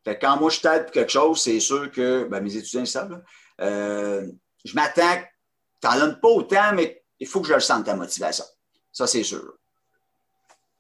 fait 0.04 0.18
quand 0.18 0.38
moi, 0.38 0.50
je 0.50 0.60
t'aide 0.60 0.84
pour 0.86 0.92
quelque 0.92 1.12
chose, 1.12 1.42
c'est 1.42 1.60
sûr 1.60 1.92
que 1.92 2.24
ben, 2.24 2.42
mes 2.42 2.56
étudiants 2.56 2.86
savent. 2.86 3.22
je 3.60 4.74
m'attends, 4.74 5.22
tu 5.82 5.88
n'en 5.88 6.00
donnes 6.00 6.20
pas 6.20 6.30
autant, 6.30 6.74
mais 6.74 7.04
il 7.20 7.28
faut 7.28 7.42
que 7.42 7.48
je 7.48 7.54
le 7.54 7.60
sente 7.60 7.86
ta 7.86 7.96
motivation. 7.96 8.46
Ça, 8.92 9.08
c'est 9.08 9.24
sûr. 9.24 9.54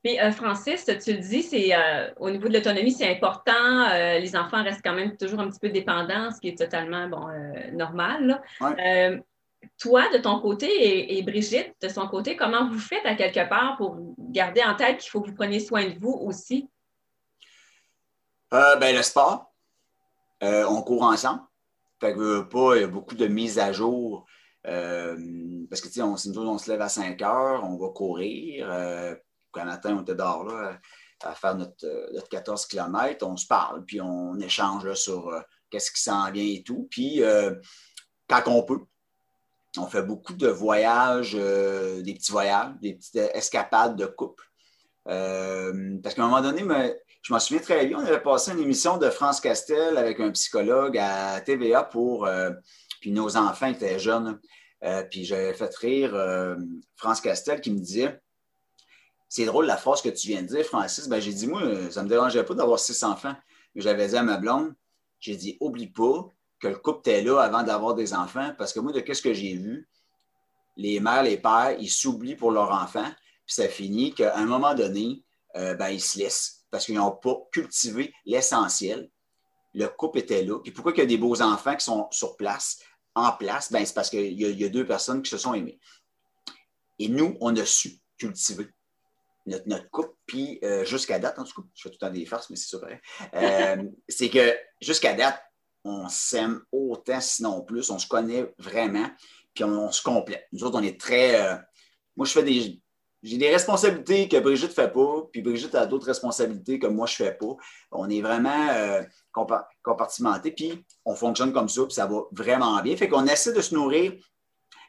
Puis, 0.04 0.20
euh, 0.20 0.32
Francis, 0.32 0.86
tu 0.86 1.14
le 1.14 1.20
dis, 1.20 1.44
c'est 1.44 1.76
euh, 1.76 2.10
au 2.18 2.32
niveau 2.32 2.48
de 2.48 2.56
l'autonomie, 2.56 2.92
c'est 2.92 3.10
important. 3.10 3.88
Euh, 3.92 4.18
les 4.18 4.36
enfants 4.36 4.64
restent 4.64 4.82
quand 4.84 4.96
même 4.96 5.16
toujours 5.16 5.40
un 5.40 5.50
petit 5.50 5.60
peu 5.60 5.70
dépendants, 5.70 6.32
ce 6.32 6.42
qui 6.42 6.50
est 6.50 6.58
totalement 6.58 7.08
bon, 7.08 7.28
normal. 7.74 8.42
Toi, 9.80 10.12
de 10.14 10.18
ton 10.18 10.40
côté, 10.40 11.18
et, 11.18 11.22
Brigitte, 11.24 11.76
de 11.82 11.90
son 11.90 12.08
côté, 12.08 12.36
comment 12.36 12.70
vous 12.70 12.80
faites 12.80 13.06
à 13.06 13.16
quelque 13.16 13.48
part 13.50 13.78
pour 13.78 13.98
garder 14.18 14.64
en 14.64 14.76
tête 14.76 15.00
qu'il 15.00 15.10
faut 15.10 15.22
que 15.22 15.30
vous 15.30 15.36
preniez 15.36 15.60
soin 15.60 15.90
de 15.90 16.00
vous 16.00 16.14
aussi? 16.14 16.70
ben, 18.52 18.96
le 18.96 19.02
sport. 19.02 19.54
on 20.42 20.82
court 20.82 21.04
ensemble. 21.04 21.42
Fait 22.00 22.16
pas, 22.16 22.88
beaucoup 22.88 23.16
de 23.16 23.28
mises 23.28 23.60
à 23.60 23.72
jour. 23.72 24.26
parce 24.64 25.82
que, 25.82 25.88
tu 25.88 25.94
sais, 25.94 26.02
on, 26.02 26.16
on 26.38 26.58
se 26.58 26.70
lève 26.70 26.82
à 26.82 26.90
5 26.90 27.22
heures, 27.22 27.64
on 27.64 27.78
va 27.78 27.90
courir 27.90 28.68
quand 29.52 29.66
matin, 29.66 29.96
on 29.98 30.02
était 30.02 30.16
dehors 30.16 30.46
là, 30.46 30.80
à 31.24 31.36
faire 31.36 31.56
notre, 31.56 31.86
14 32.30 32.64
euh, 32.64 32.68
km, 32.70 33.28
on 33.28 33.38
se 33.38 33.46
parle, 33.46 33.86
puis 33.86 34.02
on 34.02 34.40
échange 34.40 34.92
sur 34.94 35.30
euh, 35.30 35.42
qu'est-ce 35.70 35.92
qui 35.92 36.02
s'en 36.02 36.32
vient 36.32 36.44
et 36.44 36.64
tout. 36.64 36.88
Puis, 36.90 37.22
euh, 37.24 37.56
quand 38.28 38.44
on 38.48 38.64
peut, 38.64 38.80
on 39.78 39.88
fait 39.88 40.04
beaucoup 40.04 40.34
de 40.34 40.48
voyages, 40.48 41.34
des 41.34 42.14
petits 42.14 42.32
voyages, 42.32 42.74
des 42.82 42.96
petites 42.96 43.16
escapades 43.34 43.96
de 43.96 44.06
couple. 44.06 44.44
parce 45.06 46.16
qu'à 46.16 46.24
un 46.24 46.28
moment 46.28 46.42
donné, 46.42 46.64
je 47.22 47.34
m'en 47.34 47.40
souviens 47.40 47.62
très 47.62 47.86
bien, 47.86 48.00
on 48.00 48.06
avait 48.06 48.22
passé 48.22 48.52
une 48.52 48.60
émission 48.60 48.98
de 48.98 49.10
France 49.10 49.40
Castel 49.40 49.98
avec 49.98 50.20
un 50.20 50.32
psychologue 50.32 50.98
à 50.98 51.40
TVA 51.42 51.84
pour. 51.84 52.28
puis 53.00 53.12
nos 53.12 53.38
enfants 53.38 53.68
étaient 53.68 54.00
jeunes. 54.00 54.40
puis 55.10 55.24
j'avais 55.24 55.54
fait 55.54 55.74
rire 55.76 56.58
France 56.98 57.22
Castel 57.22 57.62
qui 57.62 57.72
me 57.72 57.80
disait 57.80 58.20
c'est 59.32 59.46
drôle 59.46 59.66
la 59.66 59.78
phrase 59.78 60.02
que 60.02 60.10
tu 60.10 60.28
viens 60.28 60.42
de 60.42 60.48
dire, 60.48 60.66
Francis. 60.66 61.08
Ben, 61.08 61.22
j'ai 61.22 61.32
dit, 61.32 61.48
moi, 61.48 61.62
ça 61.90 62.02
ne 62.02 62.04
me 62.04 62.10
dérangeait 62.10 62.44
pas 62.44 62.54
d'avoir 62.54 62.78
six 62.78 63.02
enfants. 63.02 63.34
Mais 63.74 63.82
j'avais 63.82 64.10
dit 64.10 64.18
à 64.18 64.24
ma 64.24 64.36
blonde, 64.36 64.74
j'ai 65.22 65.38
dit, 65.38 65.56
oublie 65.62 65.88
pas 65.88 66.30
que 66.62 66.68
le 66.68 66.78
couple 66.78 67.10
était 67.10 67.24
là 67.24 67.40
avant 67.40 67.64
d'avoir 67.64 67.96
des 67.96 68.14
enfants, 68.14 68.54
parce 68.58 68.72
que 68.72 68.80
moi, 68.80 68.92
de 68.92 69.00
qu'est-ce 69.00 69.22
que 69.22 69.34
j'ai 69.34 69.56
vu, 69.56 69.90
les 70.78 71.00
mères, 71.00 71.24
les 71.24 71.38
pères, 71.38 71.76
ils 71.80 71.90
s'oublient 71.90 72.36
pour 72.36 72.52
leurs 72.52 72.72
enfants, 72.72 73.12
puis 73.46 73.56
ça 73.56 73.68
finit 73.68 74.14
qu'à 74.14 74.38
un 74.38 74.46
moment 74.46 74.76
donné, 74.76 75.24
euh, 75.58 75.74
ben, 75.74 75.90
ils 75.90 76.02
se 76.02 76.18
laissent 76.20 76.66
parce 76.70 76.86
qu'ils 76.86 76.96
n'ont 76.96 77.12
pas 77.12 77.36
cultivé 77.52 78.14
l'essentiel. 78.26 79.10
Le 79.74 79.88
couple 79.88 80.20
était 80.20 80.44
là. 80.44 80.60
Puis 80.60 80.72
pourquoi 80.72 80.94
il 80.94 81.00
y 81.00 81.02
a 81.02 81.06
des 81.06 81.18
beaux 81.18 81.42
enfants 81.42 81.76
qui 81.76 81.84
sont 81.84 82.08
sur 82.12 82.38
place, 82.38 82.80
en 83.16 83.34
place? 83.34 83.72
Ben, 83.72 83.86
c'est 83.86 83.94
parce 83.94 84.10
qu'il 84.10 84.40
y, 84.40 84.64
a 84.64 84.70
deux 84.70 84.86
personnes 84.86 85.22
qui 85.22 85.30
se 85.30 85.38
sont 85.38 85.54
aimées. 85.54 85.80
Et 87.00 87.10
nous, 87.10 87.38
on 87.42 87.56
a 87.58 87.66
su 87.66 88.00
cultiver 88.18 88.68
notre, 89.48 89.90
couple, 89.90 90.14
puis 90.28 90.60
euh, 90.64 90.86
jusqu'à 90.86 91.18
date, 91.18 91.40
en 91.40 91.44
tout 91.44 91.62
cas, 91.62 91.68
je 91.74 91.82
fais 91.82 91.90
tout 91.90 91.98
le 92.00 92.08
temps 92.08 92.14
des 92.14 92.26
farces, 92.26 92.50
mais 92.52 92.56
c'est 92.56 92.78
ça 92.78 92.80
euh, 93.34 93.84
c'est 94.08 94.30
que 94.30 94.56
jusqu'à 94.80 95.14
date, 95.14 95.42
on 95.84 96.08
s'aime 96.10 96.62
autant, 96.72 97.20
sinon 97.22 97.62
plus, 97.62 97.90
on 97.90 98.00
se 98.00 98.08
connaît 98.08 98.54
vraiment, 98.58 99.10
puis 99.54 99.64
on, 99.64 99.92
se 99.92 100.02
complète. 100.02 100.48
Nous 100.52 100.64
autres, 100.64 100.80
on 100.80 100.84
est 100.84 101.00
très. 101.00 101.42
Euh, 101.42 101.56
moi, 102.16 102.26
je 102.26 102.32
fais 102.32 102.44
des. 102.44 102.82
J'ai 103.24 103.38
des 103.38 103.52
responsabilités 103.52 104.28
que 104.28 104.40
Brigitte 104.40 104.70
ne 104.70 104.74
fait 104.74 104.92
pas, 104.92 105.28
puis 105.32 105.44
Brigitte 105.44 105.76
a 105.76 105.86
d'autres 105.86 106.08
responsabilités 106.08 106.80
que 106.80 106.88
moi, 106.88 107.06
je 107.06 107.22
ne 107.22 107.28
fais 107.28 107.36
pas. 107.36 107.56
On 107.92 108.10
est 108.10 108.22
vraiment 108.22 109.04
compartimentés, 109.84 110.52
puis 110.52 110.84
on 111.06 111.14
fonctionne 111.14 111.54
comme 111.54 111.70
ça, 111.70 111.84
puis 111.84 111.94
ça 111.94 112.08
va 112.08 112.24
vraiment 112.32 112.82
bien. 112.82 112.98
Fait 112.98 113.08
qu'on 113.08 113.28
essaie 113.28 113.54
de 113.54 113.62
se 113.62 113.76
nourrir. 113.76 114.14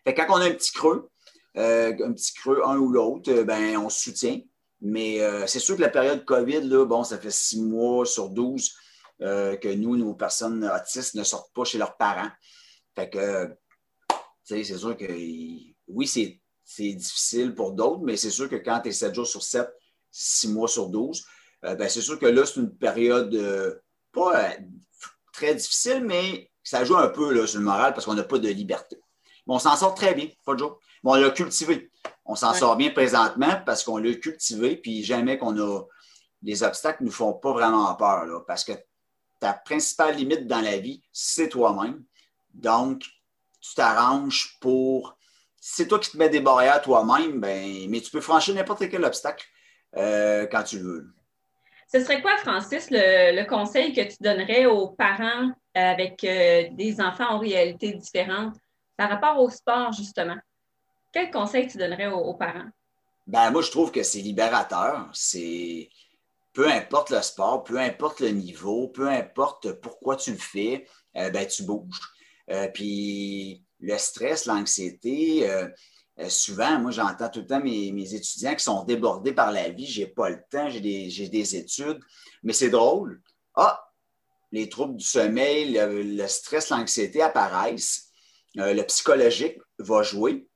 Fait 0.05 0.15
que 0.15 0.23
quand 0.23 0.35
on 0.35 0.41
a 0.41 0.47
un 0.47 0.53
petit 0.53 0.73
creux, 0.73 1.11
euh, 1.57 1.93
un 2.05 2.13
petit 2.13 2.33
creux, 2.35 2.63
un 2.65 2.79
ou 2.79 2.91
l'autre, 2.91 3.31
euh, 3.31 3.45
ben, 3.45 3.77
on 3.77 3.89
se 3.89 4.03
soutient. 4.05 4.41
Mais 4.81 5.21
euh, 5.21 5.47
c'est 5.47 5.61
sûr 5.61 5.77
que 5.77 5.83
la 5.83 5.91
période 5.91 6.25
COVID, 6.25 6.63
là, 6.63 6.85
bon, 6.87 7.05
ça 7.05 7.19
fait 7.19 7.31
six 7.31 7.61
mois 7.63 8.05
sur 8.07 8.31
douze 8.31 8.75
que 9.23 9.75
nous, 9.75 9.97
nos 9.97 10.15
personnes 10.15 10.65
autistes, 10.65 11.15
ne 11.15 11.25
sortent 11.25 11.53
pas 11.55 11.65
chez 11.65 11.79
leurs 11.79 11.97
parents. 11.97 12.31
Fait 12.95 13.09
que, 13.09 13.55
c'est 14.45 14.65
sûr 14.65 14.97
que 14.97 15.07
oui, 15.89 16.07
c'est 16.07 16.41
difficile 16.79 17.55
pour 17.55 17.73
d'autres, 17.73 18.03
mais 18.03 18.17
c'est 18.17 18.31
sûr 18.31 18.49
que 18.49 18.57
quand 18.57 18.81
tu 18.81 18.89
es 18.89 18.93
sept 18.93 19.15
jours 19.15 19.27
sur 19.27 19.43
sept, 19.43 19.73
six 20.11 20.49
mois 20.49 20.69
sur 20.69 20.89
douze, 20.89 21.25
ben, 21.63 21.89
c'est 21.89 22.01
sûr 22.01 22.19
que 22.19 22.27
là, 22.27 22.45
c'est 22.45 22.61
une 22.61 22.77
période 22.77 23.81
pas 24.13 24.51
très 25.33 25.55
difficile, 25.55 26.05
mais 26.05 26.51
ça 26.63 26.85
joue 26.85 26.97
un 26.97 27.09
peu 27.09 27.33
là, 27.33 27.47
sur 27.47 27.61
le 27.61 27.65
moral 27.65 27.95
parce 27.95 28.05
qu'on 28.05 28.15
n'a 28.15 28.25
pas 28.25 28.39
de 28.39 28.49
liberté. 28.49 28.97
Mais 29.47 29.55
on 29.55 29.59
s'en 29.59 29.77
sort 29.77 29.95
très 29.95 30.15
bien, 30.15 30.29
pas 30.45 30.55
de 30.55 30.59
jour 30.59 30.79
on 31.05 31.15
l'a 31.15 31.31
cultivé. 31.31 31.91
On 32.25 32.37
s'en 32.37 32.55
sort 32.55 32.77
bien 32.77 32.91
présentement 32.91 33.61
parce 33.67 33.83
qu'on 33.83 33.99
l'a 33.99 34.15
cultivé, 34.15 34.77
puis 34.77 35.03
jamais 35.03 35.39
qu'on 35.39 35.59
a. 35.59 35.83
Les 36.43 36.63
obstacles 36.63 37.03
ne 37.03 37.07
nous 37.07 37.13
font 37.13 37.35
pas 37.35 37.53
vraiment 37.53 37.95
peur, 37.95 38.45
parce 38.47 38.65
que 38.65 38.73
ta 39.43 39.55
principale 39.55 40.15
limite 40.15 40.47
dans 40.47 40.61
la 40.61 40.79
vie, 40.79 41.03
c'est 41.13 41.49
toi-même. 41.49 42.05
Donc, 42.55 43.03
tu 43.61 43.75
t'arranges 43.75 44.57
pour. 44.61 45.19
c'est 45.61 45.89
toi 45.89 45.99
qui 45.99 46.13
te 46.13 46.17
mets 46.17 46.29
des 46.29 46.39
barrières 46.39 46.81
toi-même, 46.81 47.41
ben, 47.41 47.91
mais 47.91 48.01
tu 48.01 48.13
peux 48.13 48.21
franchir 48.21 48.55
n'importe 48.55 48.89
quel 48.89 49.05
obstacle 49.05 49.45
euh, 49.97 50.47
quand 50.47 50.63
tu 50.63 50.79
le 50.79 50.85
veux. 50.85 51.15
Ce 51.93 52.01
serait 52.01 52.23
quoi, 52.23 52.37
Francis, 52.37 52.87
le, 52.93 53.45
conseil 53.49 53.93
que 53.93 54.03
tu 54.03 54.17
donnerais 54.21 54.67
aux 54.67 54.91
parents 54.91 55.51
avec 55.75 56.23
euh, 56.23 56.69
des 56.71 57.01
enfants 57.01 57.31
en 57.31 57.39
réalité 57.41 57.95
différente 57.95 58.55
par 58.97 59.11
rapport 59.11 59.41
au 59.41 59.51
sport, 59.51 59.93
justement? 59.93 60.39
Quel 61.13 61.33
conseil 61.33 61.67
tu 61.67 61.79
donnerais 61.79 62.07
aux, 62.07 62.35
parents? 62.35 62.71
Ben, 63.27 63.51
moi, 63.51 63.63
je 63.63 63.73
trouve 63.73 63.91
que 63.91 64.05
c'est 64.05 64.21
libérateur. 64.21 65.11
C'est 65.13 65.89
peu 66.53 66.69
importe 66.69 67.11
le 67.11 67.23
sport, 67.23 67.65
peu 67.65 67.79
importe 67.79 68.21
le 68.21 68.29
niveau, 68.29 68.89
peu 68.89 69.09
importe 69.09 69.73
pourquoi 69.81 70.17
tu 70.17 70.33
le 70.33 70.39
fais, 70.39 70.87
euh, 71.17 71.31
ben, 71.31 71.47
tu 71.47 71.63
bouges. 71.63 72.01
Euh, 72.51 72.69
puis 72.69 73.65
le 73.81 73.97
stress, 73.97 74.47
l'anxiété, 74.47 75.51
euh, 75.51 75.69
souvent, 76.29 76.79
moi, 76.79 76.91
j'entends 76.91 77.31
tout 77.31 77.41
le 77.41 77.47
temps 77.47 77.61
mes, 77.61 78.15
étudiants 78.15 78.55
qui 78.55 78.65
sont 78.65 78.85
débordés 78.85 79.33
par 79.33 79.51
la 79.51 79.71
vie. 79.71 79.87
J'ai 79.87 80.07
pas 80.07 80.29
le 80.29 80.43
temps, 80.51 80.69
j'ai 80.69 80.81
des, 80.81 81.29
des, 81.29 81.57
études. 81.57 82.01
Mais 82.43 82.53
c'est 82.53 82.71
drôle. 82.71 83.23
Ah, 83.55 83.83
les 84.51 84.69
troubles 84.69 84.97
du 84.97 85.05
sommeil, 85.05 85.73
le, 85.73 86.03
le 86.03 86.29
stress, 86.29 86.69
l'anxiété 86.69 87.23
apparaissent. 87.23 88.11
le 88.55 88.83
psychologique 88.83 89.59
va 89.79 90.03
jouer. 90.03 90.47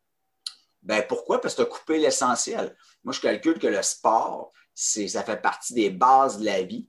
Ben 0.83 1.05
pourquoi? 1.09 1.41
Parce 1.41 1.55
que 1.55 1.63
tu 1.63 1.67
as 1.69 1.71
coupé 1.71 1.99
l'essentiel. 1.99 2.77
Moi, 3.03 3.13
je 3.13 3.21
calcule 3.21 3.59
que 3.59 3.67
le 3.67 3.83
sport, 3.83 4.53
ça 4.77 5.23
fait 5.23 5.41
partie 5.41 5.75
des 5.75 5.91
bases 5.91 6.39
de 6.39 6.45
la 6.45 6.63
vie. 6.63 6.89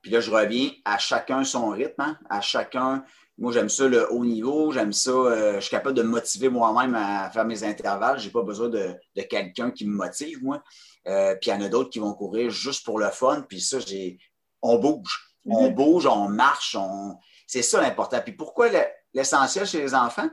Puis 0.00 0.12
là, 0.12 0.20
je 0.20 0.30
reviens 0.30 0.70
à 0.84 0.98
chacun 0.98 1.42
son 1.42 1.70
rythme, 1.70 2.00
hein. 2.00 2.18
à 2.30 2.40
chacun. 2.40 3.04
Moi, 3.38 3.52
j'aime 3.52 3.68
ça 3.68 3.88
le 3.88 4.10
haut 4.12 4.24
niveau, 4.24 4.70
j'aime 4.70 4.92
ça. 4.92 5.10
Euh, 5.10 5.54
je 5.56 5.60
suis 5.60 5.70
capable 5.70 5.96
de 5.96 6.02
me 6.02 6.08
motiver 6.08 6.48
moi-même 6.48 6.94
à 6.94 7.28
faire 7.30 7.44
mes 7.44 7.64
intervalles. 7.64 8.18
Je 8.18 8.26
n'ai 8.26 8.30
pas 8.30 8.42
besoin 8.42 8.68
de, 8.68 8.96
quelqu'un 9.28 9.72
qui 9.72 9.84
me 9.84 9.94
motive, 9.94 10.42
moi. 10.42 10.62
Euh, 11.08 11.34
puis 11.34 11.50
il 11.50 11.54
y 11.54 11.56
en 11.56 11.60
a 11.60 11.68
d'autres 11.68 11.90
qui 11.90 11.98
vont 11.98 12.14
courir 12.14 12.50
juste 12.50 12.84
pour 12.84 12.98
le 12.98 13.10
fun. 13.10 13.44
Puis 13.48 13.60
ça, 13.60 13.80
j'ai, 13.80 14.18
on 14.62 14.78
bouge. 14.78 15.34
On 15.44 15.68
mhm. 15.68 15.74
bouge, 15.74 16.06
on 16.06 16.28
marche. 16.28 16.76
On... 16.78 17.16
C'est 17.46 17.62
ça 17.62 17.80
l'important. 17.80 18.20
Puis 18.22 18.32
pourquoi 18.32 18.68
l'essentiel 19.12 19.66
chez 19.66 19.80
les 19.80 19.94
enfants? 19.94 20.30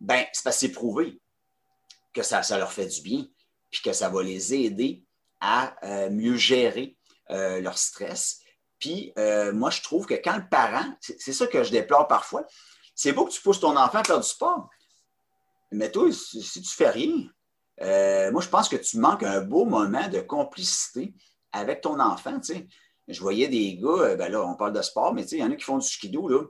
Ben, 0.00 0.24
c'est 0.32 0.44
parce 0.44 0.56
que 0.56 0.60
c'est 0.60 0.72
prouvé 0.72 1.18
que 2.12 2.22
ça, 2.22 2.42
leur 2.58 2.72
fait 2.72 2.86
du 2.86 3.00
bien, 3.02 3.26
puis 3.70 3.80
que 3.82 3.92
ça 3.92 4.08
va 4.08 4.22
les 4.22 4.54
aider 4.54 5.05
à 5.40 5.76
euh, 5.84 6.10
mieux 6.10 6.36
gérer 6.36 6.96
euh, 7.30 7.60
leur 7.60 7.78
stress. 7.78 8.40
Puis 8.78 9.12
euh, 9.18 9.52
moi, 9.52 9.70
je 9.70 9.82
trouve 9.82 10.06
que 10.06 10.14
quand 10.14 10.36
le 10.36 10.48
parent, 10.48 10.86
c'est 11.00 11.32
ça 11.32 11.46
que 11.46 11.62
je 11.62 11.70
déplore 11.70 12.08
parfois, 12.08 12.44
c'est 12.94 13.12
beau 13.12 13.26
que 13.26 13.32
tu 13.32 13.40
pousses 13.40 13.60
ton 13.60 13.76
enfant 13.76 13.98
à 13.98 14.04
faire 14.04 14.20
du 14.20 14.28
sport, 14.28 14.68
mais 15.72 15.90
toi, 15.90 16.10
si, 16.12 16.62
tu 16.62 16.74
fais 16.74 16.90
rien, 16.90 17.28
moi, 18.30 18.40
je 18.40 18.48
pense 18.48 18.68
que 18.68 18.76
tu 18.76 18.98
manques 18.98 19.22
un 19.22 19.40
beau 19.40 19.64
moment 19.64 20.08
de 20.08 20.20
complicité 20.20 21.14
avec 21.52 21.82
ton 21.82 22.00
enfant. 22.00 22.40
Je 23.08 23.20
voyais 23.20 23.48
des 23.48 23.76
gars, 23.76 24.14
ben 24.16 24.30
là, 24.30 24.42
on 24.42 24.54
parle 24.54 24.72
de 24.72 24.82
sport, 24.82 25.12
mais 25.12 25.24
il 25.26 25.38
y 25.38 25.42
en 25.42 25.50
a 25.50 25.56
qui 25.56 25.64
font 25.64 25.78
du 25.78 25.86
skido, 25.86 26.28
là, 26.28 26.42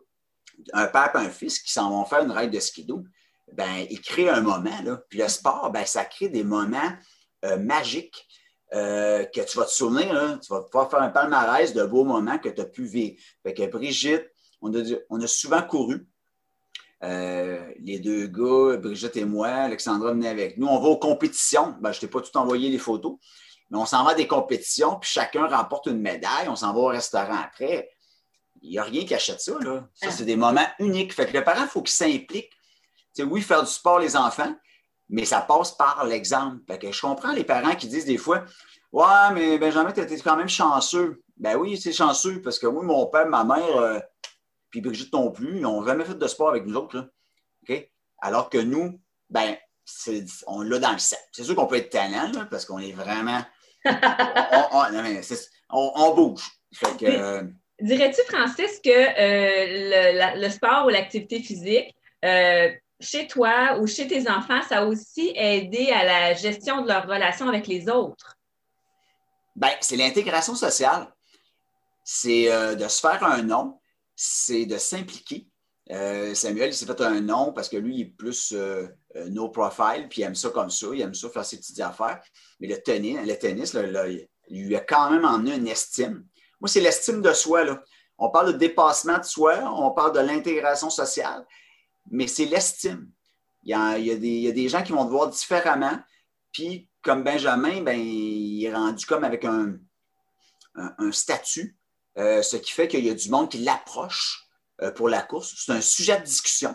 un 0.73 0.87
père 0.87 1.11
et 1.15 1.19
un 1.19 1.31
fils 1.31 1.59
qui 1.59 1.73
s'en 1.73 1.91
vont 1.91 2.05
faire 2.05 2.23
une 2.23 2.31
règle 2.31 2.55
de 2.55 2.61
skido 2.61 3.05
ben, 3.53 3.87
il 3.91 4.01
crée 4.01 4.29
un 4.29 4.41
moment. 4.41 4.83
Là. 4.83 4.99
Puis 5.09 5.19
le 5.19 5.29
sport, 5.29 5.71
ben, 5.71 5.87
ça 5.87 6.05
crée 6.05 6.29
des 6.29 6.45
moments 6.45 6.93
magiques 7.59 8.27
euh, 8.75 9.25
que 9.25 9.41
tu 9.43 9.59
vas 9.59 9.65
te 9.65 9.71
souvenir. 9.71 10.41
tu 10.43 10.53
vas 10.53 10.63
pouvoir 10.63 10.91
faire 10.91 11.01
un 11.01 11.09
palmarès 11.09 11.73
de 11.73 11.85
beaux 11.85 12.05
moments 12.05 12.39
que 12.39 12.49
tu 12.49 12.61
as 12.61 12.65
pu 12.65 12.85
vivre. 12.85 13.17
Fait 13.43 13.55
que 13.55 13.67
Brigitte, 13.67 14.29
on 14.61 14.73
a, 14.75 15.27
souvent 15.27 15.63
couru. 15.63 16.07
Euh, 17.05 17.65
les 17.79 18.01
deux 18.01 18.27
gars, 18.27 18.77
Brigitte 18.79 19.17
et 19.17 19.25
moi, 19.25 19.49
Alexandra 19.49 20.13
venait 20.13 20.29
avec 20.29 20.59
nous. 20.59 20.67
On 20.67 20.81
va 20.81 20.89
aux 20.89 20.99
compétitions. 20.99 21.77
Ben, 21.81 21.93
je 21.93 21.99
ne 21.99 22.01
t'ai 22.01 22.09
pas 22.09 22.21
tout 22.21 22.37
envoyé 22.37 22.69
les 22.69 22.79
photos, 22.79 23.17
mais 23.71 23.79
on 23.79 23.87
s'en 23.87 24.03
va 24.03 24.13
à 24.13 24.15
des 24.15 24.27
compétitions, 24.27 24.99
puis 24.99 25.11
chacun 25.11 25.47
remporte 25.47 25.87
une 25.87 26.01
médaille. 26.01 26.49
On 26.49 26.57
s'en 26.57 26.73
va 26.73 26.81
au 26.81 26.87
restaurant 26.87 27.37
après. 27.45 27.91
Il 28.63 28.71
n'y 28.71 28.79
a 28.79 28.83
rien 28.83 29.05
qui 29.05 29.15
achète 29.15 29.41
ça. 29.41 29.57
Là. 29.61 29.89
Ça, 29.95 30.11
c'est 30.11 30.25
des 30.25 30.35
moments 30.35 30.67
uniques. 30.81 31.13
Fait 31.13 31.27
que 31.27 31.37
le 31.37 31.45
parent, 31.45 31.63
il 31.63 31.69
faut 31.69 31.83
qu'il 31.83 31.95
s'implique. 31.95 32.51
oui, 33.21 33.43
faire 33.43 33.63
du 33.63 33.71
sport, 33.71 34.01
les 34.01 34.17
enfants, 34.17 34.57
mais 35.09 35.25
ça 35.25 35.41
passe 35.41 35.73
par 35.73 36.05
l'exemple. 36.05 36.61
je 36.69 37.01
comprends 37.01 37.33
les 37.33 37.45
parents 37.45 37.75
qui 37.75 37.89
disent 37.89 38.07
des 38.07 38.19
fois 38.19 38.45
Ouais, 38.93 39.31
mais 39.35 39.59
Benjamin, 39.59 39.93
tu 39.93 40.01
étais 40.01 40.17
quand 40.21 40.37
même 40.37 40.49
chanceux. 40.49 41.23
Ben 41.37 41.57
oui, 41.57 41.77
c'est 41.77 41.93
chanceux 41.93 42.41
parce 42.41 42.59
que 42.59 42.67
moi, 42.67 42.83
mon 42.83 43.07
père, 43.07 43.27
ma 43.27 43.45
mère, 43.45 43.77
euh, 43.77 43.99
puis 44.71 44.81
Brigitte 44.81 45.13
non 45.13 45.31
plus, 45.31 45.57
ils 45.57 45.63
n'ont 45.63 45.85
jamais 45.85 46.05
fait 46.05 46.15
de 46.15 46.27
sport 46.27 46.49
avec 46.49 46.65
nous 46.65 46.77
autres. 46.77 47.11
Alors 48.23 48.49
que 48.49 48.59
nous, 48.59 48.99
ben, 49.29 49.57
on 50.47 50.63
l'a 50.63 50.79
dans 50.79 50.93
le 50.93 50.99
set. 50.99 51.19
C'est 51.33 51.45
sûr 51.45 51.55
qu'on 51.55 51.67
peut 51.67 51.77
être 51.77 51.91
talent 51.91 52.33
parce 52.51 52.65
qu'on 52.65 52.79
est 52.79 52.93
vraiment. 52.93 53.43
on, 55.71 56.15
bouge. 56.15 56.43
Euh, 57.03 57.43
dirais-tu, 57.81 58.23
Francis, 58.33 58.81
que 58.83 58.91
euh, 58.91 60.35
le, 60.37 60.49
sport 60.49 60.87
ou 60.87 60.89
l'activité 60.89 61.41
physique, 61.41 61.95
chez 63.01 63.27
toi 63.27 63.79
ou 63.81 63.87
chez 63.87 64.07
tes 64.09 64.29
enfants, 64.29 64.63
ça 64.69 64.81
a 64.81 64.85
aussi 64.87 65.33
aidé 65.35 65.91
à 65.91 66.05
la 66.05 66.35
gestion 66.35 66.83
de 66.83 66.89
leur 66.89 67.07
relation 67.07 67.49
avec 67.49 67.67
les 67.67 67.89
autres? 67.89 68.37
Bien, 69.55 69.73
c'est 69.81 69.97
l'intégration 69.97 70.55
sociale. 70.55 71.13
C'est 72.05 72.53
euh, 72.53 72.75
de 72.75 72.87
se 72.89 73.01
faire 73.01 73.25
un 73.25 73.43
nom, 73.43 73.81
c'est 74.15 74.67
de 74.67 74.79
s'impliquer. 74.79 75.49
Euh, 75.91 76.35
Samuel, 76.35 76.71
il 76.71 76.75
s'est 76.75 76.87
fait 76.87 77.01
un 77.01 77.21
nom 77.21 77.53
parce 77.53 77.69
que 77.69 77.77
lui, 77.77 77.97
il 77.97 78.01
est 78.03 78.17
plus 78.17 78.53
euh, 78.53 78.87
no 79.31 79.49
profile, 79.49 80.07
puis 80.09 80.21
il 80.21 80.25
aime 80.25 80.35
ça 80.35 80.51
comme 80.51 80.71
ça, 80.71 80.87
il 80.93 81.01
aime 81.01 81.15
ça 81.15 81.29
faire 81.31 81.45
ses 81.45 81.59
petites 81.59 81.81
affaires. 81.81 82.21
Mais 82.61 82.69
le 82.69 82.81
tennis, 82.81 83.19
le 83.25 83.35
tennis 83.35 83.77
il 84.49 84.67
lui 84.67 84.77
a 84.77 84.81
quand 84.81 85.11
même 85.11 85.25
emmené 85.25 85.57
une 85.57 85.69
estime. 85.69 86.25
Moi, 86.61 86.69
c'est 86.69 86.81
l'estime 86.81 87.23
de 87.23 87.33
soi. 87.33 87.65
On 88.19 88.31
parle 88.31 88.53
de 88.53 88.59
dépassement 88.59 89.19
de 89.19 89.25
soi, 89.25 89.59
on 89.77 89.91
parle 89.91 90.13
de 90.13 90.21
l'intégration 90.21 90.91
sociale 90.91 91.45
mais 92.11 92.27
c'est 92.27 92.45
l'estime. 92.45 93.11
Il 93.63 93.71
y, 93.71 93.75
a, 93.75 94.17
des, 94.17 94.69
gens 94.69 94.83
qui 94.83 94.93
vont 94.93 95.05
te 95.05 95.11
voir 95.11 95.29
différemment, 95.29 95.99
puis 96.53 96.89
comme 97.03 97.25
Benjamin, 97.25 97.83
ben, 97.83 97.99
il 97.99 98.65
est 98.65 98.73
rendu 98.73 99.05
comme 99.07 99.25
avec 99.25 99.45
un, 99.45 99.79
statut, 101.11 101.77
euh, 102.19 102.43
ce 102.43 102.57
qui 102.57 102.71
fait 102.71 102.87
qu'il 102.87 103.05
y 103.05 103.11
a 103.11 103.15
du 103.15 103.29
monde 103.29 103.51
qui 103.51 103.59
l'approche 103.59 104.47
euh, 104.83 104.93
pour 104.93 105.09
la 105.09 105.23
course. 105.23 105.55
C'est 105.57 105.73
un 105.73 105.81
sujet 105.81 106.19
de 106.19 106.25
discussion. 106.25 106.75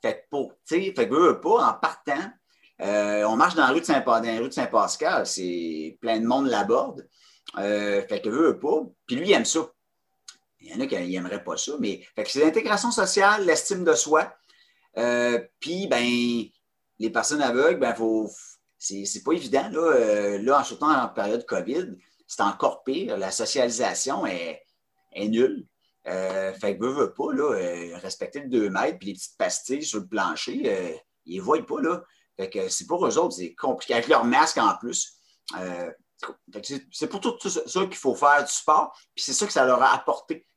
Fait 0.00 0.14
que 0.14 0.28
pour, 0.30 0.52
fait 0.66 0.94
que 0.94 1.32
pas, 1.32 1.68
en 1.68 1.74
partant, 1.74 2.32
euh, 2.80 3.24
on 3.24 3.36
marche 3.36 3.54
dans 3.54 3.66
la 3.66 3.72
rue 3.72 3.80
de 3.80 4.50
Saint-Pascal, 4.54 5.26
c'est 5.26 5.98
plein 6.00 6.20
de 6.20 6.26
monde 6.26 6.46
l'aborde. 6.46 7.06
fait 7.54 8.22
que 8.22 8.30
veut 8.30 8.58
pas. 8.58 8.82
Puis 9.06 9.16
lui, 9.16 9.28
il 9.28 9.32
aime 9.32 9.44
ça. 9.44 9.68
Il 10.60 10.70
y 10.70 10.74
en 10.74 10.80
a 10.80 10.86
qui 10.86 10.96
n'aimeraient 10.96 11.44
pas 11.44 11.56
ça, 11.56 11.72
mais 11.78 12.04
c'est 12.26 12.44
l'intégration 12.44 12.90
sociale, 12.90 13.46
l'estime 13.46 13.84
de 13.84 13.94
soi. 13.94 14.32
Euh, 14.96 15.40
puis, 15.60 15.86
ben, 15.86 16.04
les 16.98 17.10
personnes 17.10 17.42
aveugles, 17.42 17.78
ben, 17.78 17.94
faut, 17.94 18.30
c'est 18.78 19.22
pas 19.24 19.32
évident. 19.32 19.68
Là, 19.70 19.80
euh, 19.80 20.38
là, 20.42 20.60
en 20.60 20.64
surtout 20.64 20.84
en 20.84 21.08
période 21.08 21.46
COVID, 21.46 21.86
c'est 22.26 22.42
encore 22.42 22.82
pire. 22.82 23.16
La 23.16 23.30
socialisation 23.30 24.26
est, 24.26 24.64
nulle. 25.16 25.66
Euh, 26.06 26.52
fait 26.54 26.76
que 26.76 27.06
pas, 27.06 27.32
là, 27.32 27.98
respecter 27.98 28.40
le 28.40 28.48
2 28.48 28.70
mètres 28.70 28.98
puis 28.98 29.08
les 29.08 29.14
petites 29.14 29.36
pastilles 29.36 29.84
sur 29.84 30.00
le 30.00 30.06
plancher, 30.06 31.00
ils 31.26 31.38
ne 31.38 31.42
voient 31.42 31.64
pas. 31.64 31.80
Là. 31.80 32.02
C'est 32.68 32.86
pour 32.86 33.06
eux 33.06 33.18
autres, 33.18 33.34
c'est 33.36 33.54
compliqué. 33.54 33.94
Avec 33.94 34.08
leur 34.08 34.24
masque 34.24 34.58
en 34.58 34.76
plus. 34.78 35.18
c'est 36.92 37.08
pour 37.08 37.20
tout 37.20 37.48
ça 37.48 37.86
qu'il 37.86 37.96
faut 37.96 38.14
faire 38.14 38.44
du 38.44 38.52
sport. 38.52 38.96
Puis 39.14 39.24
c'est 39.24 39.32
ça 39.32 39.46
que 39.46 39.52
ça 39.52 39.64
leur 39.64 39.82
a 39.82 39.94
apporté 39.94 40.47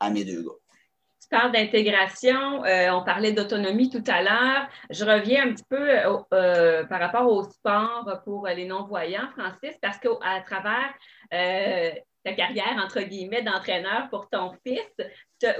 à 0.00 0.10
mes 0.10 0.24
deux. 0.24 0.44
Tu 1.20 1.36
parles 1.36 1.52
d'intégration, 1.52 2.64
euh, 2.64 2.90
on 2.92 3.04
parlait 3.04 3.32
d'autonomie 3.32 3.90
tout 3.90 4.04
à 4.06 4.22
l'heure. 4.22 4.68
Je 4.88 5.04
reviens 5.04 5.48
un 5.48 5.52
petit 5.52 5.64
peu 5.68 5.90
euh, 5.90 6.16
euh, 6.32 6.84
par 6.84 7.00
rapport 7.00 7.30
au 7.30 7.42
sport 7.42 8.22
pour 8.24 8.46
les 8.46 8.64
non-voyants, 8.64 9.28
Francis, 9.36 9.76
parce 9.82 9.98
qu'à 9.98 10.40
travers 10.46 10.94
ta 12.24 12.32
carrière, 12.32 12.82
entre 12.82 13.00
guillemets, 13.02 13.42
d'entraîneur 13.42 14.08
pour 14.10 14.28
ton 14.30 14.52
fils, 14.66 14.80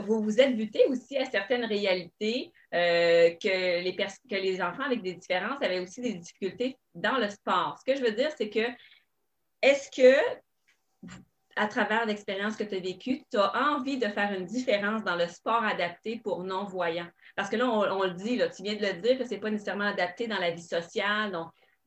vous 0.00 0.22
vous 0.22 0.40
êtes 0.40 0.56
buté 0.56 0.84
aussi 0.88 1.18
à 1.18 1.24
certaines 1.24 1.64
réalités 1.64 2.52
que, 2.72 3.82
les 3.82 3.94
que 3.94 4.36
les 4.36 4.62
enfants 4.62 4.84
avec 4.84 5.02
des 5.02 5.14
différences 5.14 5.60
avaient 5.60 5.80
aussi 5.80 6.00
des 6.00 6.14
difficultés 6.14 6.78
dans 6.94 7.18
le 7.18 7.28
sport. 7.28 7.78
Ce 7.78 7.92
que 7.92 7.98
je 7.98 8.04
veux 8.04 8.12
dire, 8.12 8.30
c'est 8.36 8.48
que 8.48 8.66
est-ce 9.62 9.90
que 9.90 10.18
à 11.58 11.66
travers 11.66 12.06
l'expérience 12.06 12.56
que 12.56 12.64
tu 12.64 12.76
as 12.76 12.80
vécue, 12.80 13.22
tu 13.30 13.36
as 13.36 13.52
envie 13.70 13.98
de 13.98 14.06
faire 14.08 14.32
une 14.32 14.44
différence 14.44 15.02
dans 15.02 15.16
le 15.16 15.26
sport 15.26 15.64
adapté 15.64 16.20
pour 16.22 16.44
non-voyants? 16.44 17.08
Parce 17.36 17.48
que 17.48 17.56
là, 17.56 17.68
on, 17.68 18.04
le 18.04 18.12
dit, 18.12 18.40
tu 18.56 18.62
viens 18.62 18.76
de 18.76 18.86
le 18.86 18.94
dire 19.00 19.18
que 19.18 19.24
ce 19.24 19.30
n'est 19.30 19.40
pas 19.40 19.50
nécessairement 19.50 19.88
adapté 19.88 20.28
dans 20.28 20.38
la 20.38 20.52
vie 20.52 20.62
sociale, 20.62 21.36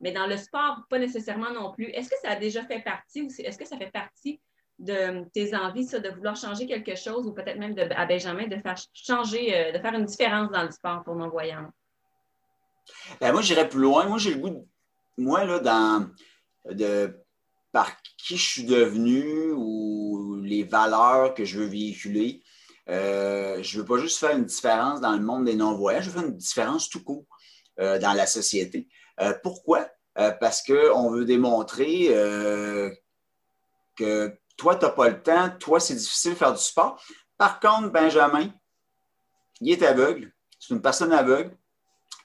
mais 0.00 0.12
dans 0.12 0.26
le 0.26 0.36
sport, 0.36 0.80
pas 0.90 0.98
nécessairement 0.98 1.50
non 1.50 1.72
plus. 1.72 1.86
Est-ce 1.86 2.10
que 2.10 2.16
ça 2.22 2.30
a 2.30 2.36
déjà 2.36 2.64
fait 2.64 2.80
partie 2.80 3.22
ou 3.22 3.28
est-ce 3.38 3.58
que 3.58 3.66
ça 3.66 3.78
fait 3.78 3.90
partie 3.90 4.40
de 4.78 5.24
tes 5.32 5.54
envies, 5.54 5.84
ça, 5.84 6.00
de 6.00 6.08
vouloir 6.10 6.36
changer 6.36 6.66
quelque 6.66 6.96
chose 6.96 7.26
ou 7.26 7.32
peut-être 7.32 7.58
même 7.58 7.74
de, 7.74 7.82
à 7.94 8.04
Benjamin 8.04 8.46
de 8.48 8.56
faire 8.56 8.76
changer, 8.92 9.54
euh, 9.54 9.72
de 9.72 9.78
faire 9.78 9.94
une 9.94 10.06
différence 10.06 10.50
dans 10.50 10.64
le 10.64 10.70
sport 10.70 11.04
pour 11.04 11.14
non-voyants? 11.14 11.70
Ben, 13.20 13.32
moi, 13.32 13.42
j'irais 13.42 13.68
plus 13.68 13.80
loin. 13.80 14.06
Moi, 14.06 14.18
j'ai 14.18 14.34
le 14.34 14.40
goût, 14.40 14.50
de, 14.50 14.60
moi, 15.16 15.44
là, 15.44 15.60
dans, 15.60 16.10
de 16.68 17.21
par 17.72 17.90
qui 18.18 18.36
je 18.36 18.48
suis 18.48 18.64
devenu 18.64 19.52
ou 19.52 20.40
les 20.42 20.62
valeurs 20.62 21.34
que 21.34 21.44
je 21.44 21.58
veux 21.58 21.66
véhiculer. 21.66 22.42
Euh, 22.88 23.62
je 23.62 23.76
ne 23.76 23.82
veux 23.82 23.88
pas 23.88 23.98
juste 23.98 24.18
faire 24.18 24.36
une 24.36 24.44
différence 24.44 25.00
dans 25.00 25.12
le 25.12 25.22
monde 25.22 25.44
des 25.44 25.54
non-voyants, 25.54 26.02
je 26.02 26.10
veux 26.10 26.20
faire 26.20 26.28
une 26.28 26.36
différence 26.36 26.88
tout 26.88 27.02
court 27.02 27.24
euh, 27.80 27.98
dans 27.98 28.12
la 28.12 28.26
société. 28.26 28.88
Euh, 29.20 29.34
pourquoi? 29.42 29.88
parce 30.40 30.62
qu'on 30.62 31.10
veut 31.10 31.24
démontrer 31.24 32.08
que 33.96 34.38
toi, 34.58 34.76
tu 34.76 34.84
n'as 34.84 34.90
pas 34.90 35.08
le 35.08 35.22
temps, 35.22 35.48
toi, 35.58 35.80
c'est 35.80 35.94
difficile 35.94 36.32
de 36.32 36.36
faire 36.36 36.52
du 36.52 36.60
sport. 36.60 37.02
Par 37.38 37.58
contre, 37.58 37.88
Benjamin, 37.88 38.52
il 39.62 39.72
est 39.72 39.82
aveugle, 39.82 40.30
c'est 40.60 40.74
une 40.74 40.82
personne 40.82 41.14
aveugle. 41.14 41.56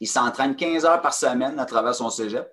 Il 0.02 0.08
s'entraîne 0.10 0.58
15 0.58 0.84
heures 0.84 1.02
par 1.02 1.14
semaine 1.14 1.58
à 1.60 1.66
travers 1.66 1.96
son 1.96 2.10
cégep. 2.10 2.46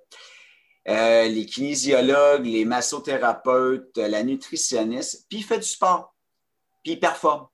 Euh, 0.88 1.29
les 1.29 1.47
kinésiologues, 1.47 2.44
les 2.44 2.64
massothérapeutes, 2.64 3.97
la 3.97 4.23
nutritionniste, 4.23 5.27
puis 5.29 5.38
il 5.38 5.44
fait 5.44 5.59
du 5.59 5.66
sport, 5.66 6.14
puis 6.83 6.92
il 6.92 7.01
performe. 7.01 7.47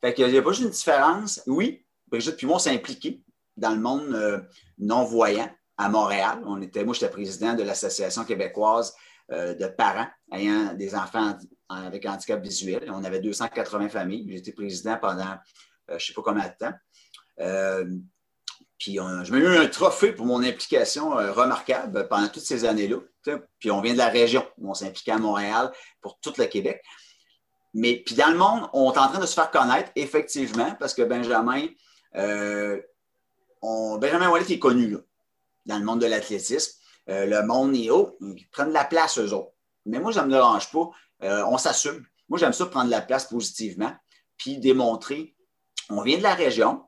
Fait 0.00 0.14
qu'il 0.14 0.26
n'y 0.28 0.38
a 0.38 0.42
pas 0.42 0.52
juste 0.52 0.64
une 0.64 0.70
différence. 0.70 1.42
Oui, 1.46 1.84
Brigitte 2.06 2.36
puis 2.36 2.46
moi, 2.46 2.56
on 2.56 2.58
s'est 2.58 2.70
impliqués 2.70 3.22
dans 3.56 3.70
le 3.70 3.80
monde 3.80 4.14
euh, 4.14 4.40
non-voyant 4.78 5.50
à 5.76 5.88
Montréal. 5.90 6.40
On 6.46 6.62
était, 6.62 6.84
moi, 6.84 6.94
j'étais 6.94 7.10
président 7.10 7.54
de 7.54 7.62
l'Association 7.62 8.24
québécoise 8.24 8.94
euh, 9.32 9.54
de 9.54 9.66
parents 9.66 10.08
ayant 10.32 10.72
des 10.72 10.94
enfants 10.94 11.36
avec 11.68 12.06
handicap 12.06 12.42
visuel. 12.42 12.90
On 12.90 13.04
avait 13.04 13.20
280 13.20 13.90
familles. 13.90 14.26
J'étais 14.30 14.52
président 14.52 14.96
pendant 14.96 15.36
je 15.88 15.94
ne 15.94 15.98
sais 15.98 16.12
pas 16.12 16.22
combien 16.22 16.46
de 16.46 16.54
temps. 16.58 16.74
Puis 18.78 19.00
euh, 19.00 19.24
je 19.24 19.32
m'ai 19.32 19.40
eu 19.40 19.56
un 19.56 19.66
trophée 19.66 20.12
pour 20.12 20.24
mon 20.24 20.42
implication 20.42 21.18
euh, 21.18 21.32
remarquable 21.32 22.06
pendant 22.08 22.28
toutes 22.28 22.44
ces 22.44 22.64
années-là. 22.64 22.98
Puis 23.58 23.70
on 23.70 23.80
vient 23.80 23.92
de 23.92 23.98
la 23.98 24.08
région, 24.08 24.46
on 24.62 24.72
s'impliquait 24.72 25.12
à 25.12 25.18
Montréal 25.18 25.72
pour 26.00 26.18
tout 26.20 26.32
le 26.38 26.44
Québec. 26.46 26.82
Mais 27.74 27.96
puis 27.96 28.14
dans 28.14 28.30
le 28.30 28.38
monde, 28.38 28.68
on 28.72 28.92
est 28.92 28.98
en 28.98 29.08
train 29.08 29.18
de 29.18 29.26
se 29.26 29.34
faire 29.34 29.50
connaître, 29.50 29.90
effectivement, 29.96 30.74
parce 30.78 30.94
que 30.94 31.02
Benjamin, 31.02 31.66
euh, 32.14 32.80
Benjamin 33.62 34.30
Wallet 34.30 34.50
est 34.50 34.58
connu 34.58 34.96
dans 35.66 35.78
le 35.78 35.84
monde 35.84 36.00
de 36.00 36.06
l'athlétisme. 36.06 36.72
le 37.06 37.42
monde 37.42 37.74
est 37.74 37.90
haut, 37.90 38.16
ils 38.20 38.48
prennent 38.50 38.68
de 38.68 38.74
la 38.74 38.84
place, 38.84 39.18
eux 39.18 39.34
autres. 39.34 39.52
Mais 39.84 39.98
moi, 39.98 40.12
ça 40.12 40.22
ne 40.22 40.28
me 40.28 40.32
dérange 40.32 40.70
pas. 40.70 40.88
on 41.20 41.58
s'assume. 41.58 42.06
Moi, 42.28 42.38
j'aime 42.38 42.52
ça 42.52 42.64
prendre 42.66 42.86
de 42.86 42.90
la 42.90 43.02
place 43.02 43.26
positivement, 43.26 43.92
puis 44.38 44.58
démontrer, 44.58 45.34
on 45.90 46.02
vient 46.02 46.18
de 46.18 46.22
la 46.22 46.34
région, 46.34 46.84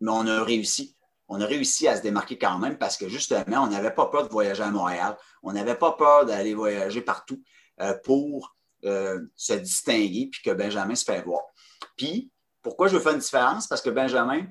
mais 0.00 0.10
on 0.10 0.26
a 0.26 0.42
réussi 0.42 0.93
on 1.28 1.40
a 1.40 1.46
réussi 1.46 1.88
à 1.88 1.96
se 1.96 2.02
démarquer 2.02 2.38
quand 2.38 2.58
même 2.58 2.76
parce 2.76 2.96
que 2.96 3.08
justement, 3.08 3.62
on 3.62 3.68
n'avait 3.68 3.94
pas 3.94 4.06
peur 4.06 4.24
de 4.24 4.32
voyager 4.32 4.62
à 4.62 4.70
Montréal. 4.70 5.16
On 5.42 5.52
n'avait 5.52 5.76
pas 5.76 5.92
peur 5.92 6.26
d'aller 6.26 6.54
voyager 6.54 7.00
partout 7.00 7.42
euh, 7.80 7.94
pour 8.04 8.54
euh, 8.84 9.20
se 9.34 9.54
distinguer 9.54 10.28
puis 10.30 10.42
que 10.42 10.50
Benjamin 10.50 10.94
se 10.94 11.04
fait 11.04 11.22
voir. 11.22 11.42
Puis, 11.96 12.30
pourquoi 12.62 12.88
je 12.88 12.96
veux 12.96 13.02
faire 13.02 13.14
une 13.14 13.18
différence? 13.18 13.66
Parce 13.66 13.80
que 13.80 13.90
Benjamin, 13.90 14.46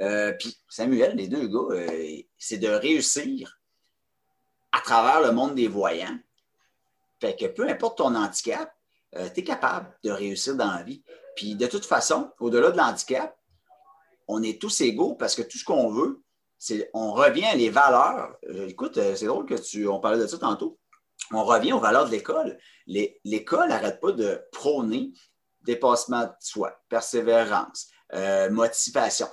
euh, 0.00 0.32
puis 0.38 0.56
Samuel, 0.68 1.16
les 1.16 1.28
deux 1.28 1.46
gars, 1.46 1.76
c'est 2.38 2.58
de 2.58 2.68
réussir 2.68 3.60
à 4.72 4.80
travers 4.80 5.20
le 5.20 5.32
monde 5.32 5.54
des 5.54 5.68
voyants. 5.68 6.18
Fait 7.20 7.36
que 7.36 7.46
peu 7.46 7.68
importe 7.68 7.98
ton 7.98 8.14
handicap, 8.14 8.70
tu 9.12 9.40
es 9.40 9.44
capable 9.44 9.96
de 10.04 10.10
réussir 10.10 10.56
dans 10.56 10.70
la 10.70 10.82
vie. 10.82 11.02
Puis 11.34 11.54
de 11.54 11.66
toute 11.66 11.86
façon, 11.86 12.30
au-delà 12.38 12.70
de 12.70 12.76
l'handicap, 12.76 13.35
on 14.28 14.42
est 14.42 14.60
tous 14.60 14.80
égaux 14.80 15.14
parce 15.14 15.34
que 15.34 15.42
tout 15.42 15.58
ce 15.58 15.64
qu'on 15.64 15.90
veut, 15.90 16.22
c'est 16.58 16.90
on 16.94 17.12
revient 17.12 17.44
à 17.44 17.54
les 17.54 17.70
valeurs. 17.70 18.36
écoute, 18.68 18.98
c'est 19.14 19.26
drôle 19.26 19.46
que 19.46 19.54
tu, 19.54 19.86
on 19.86 20.00
parlait 20.00 20.18
de 20.18 20.26
ça 20.26 20.38
tantôt. 20.38 20.78
On 21.32 21.44
revient 21.44 21.72
aux 21.72 21.80
valeurs 21.80 22.06
de 22.06 22.10
l'école. 22.10 22.58
L'école 22.86 23.68
n'arrête 23.68 24.00
pas 24.00 24.12
de 24.12 24.42
prôner 24.52 25.12
dépassement 25.62 26.22
de 26.22 26.32
soi, 26.40 26.80
persévérance, 26.88 27.90
motivation. 28.50 29.28